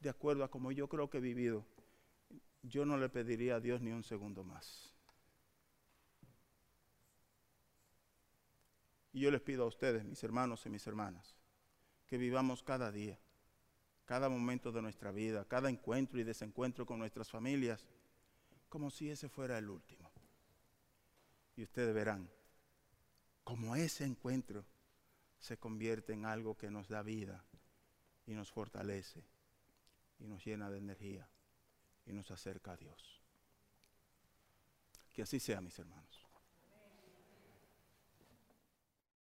de 0.01 0.11
acuerdo 0.11 0.45
a 0.45 0.51
como 0.51 0.73
yo 0.73 0.88
creo 0.88 1.09
que 1.09 1.19
he 1.19 1.21
vivido, 1.21 1.64
yo 2.62 2.85
no 2.85 2.97
le 2.97 3.09
pediría 3.09 3.57
a 3.57 3.61
Dios 3.61 3.81
ni 3.81 3.93
un 3.93 4.03
segundo 4.03 4.45
más. 4.45 4.95
Y 9.12 9.21
yo 9.21 9.31
les 9.31 9.40
pido 9.40 9.62
a 9.62 9.69
ustedes, 9.69 10.05
mis 10.05 10.23
hermanos 10.25 10.67
y 10.67 10.71
mis 10.71 10.85
hermanas, 10.87 11.34
que 12.14 12.18
vivamos 12.18 12.62
cada 12.62 12.92
día, 12.92 13.18
cada 14.05 14.29
momento 14.29 14.70
de 14.70 14.81
nuestra 14.81 15.11
vida, 15.11 15.44
cada 15.48 15.68
encuentro 15.68 16.20
y 16.20 16.22
desencuentro 16.22 16.87
con 16.87 17.00
nuestras 17.00 17.29
familias, 17.29 17.85
como 18.68 18.88
si 18.88 19.11
ese 19.11 19.29
fuera 19.29 19.59
el 19.59 19.68
último. 19.68 20.09
Y 21.57 21.64
ustedes 21.64 21.92
verán 21.92 22.31
como 23.42 23.74
ese 23.74 24.05
encuentro 24.05 24.64
se 25.40 25.57
convierte 25.57 26.12
en 26.12 26.24
algo 26.24 26.57
que 26.57 26.70
nos 26.70 26.88
da 26.88 27.03
vida 27.03 27.44
y 28.29 28.35
nos 28.35 28.53
fortalece 28.53 29.24
y 30.20 30.29
nos 30.29 30.44
llena 30.46 30.70
de 30.70 30.79
energía 30.79 31.29
y 32.07 32.12
nos 32.12 32.31
acerca 32.31 32.74
a 32.74 32.77
Dios. 32.77 33.20
Que 35.12 35.22
así 35.22 35.40
sea, 35.40 35.61
mis 35.61 35.77
hermanos. 35.81 36.24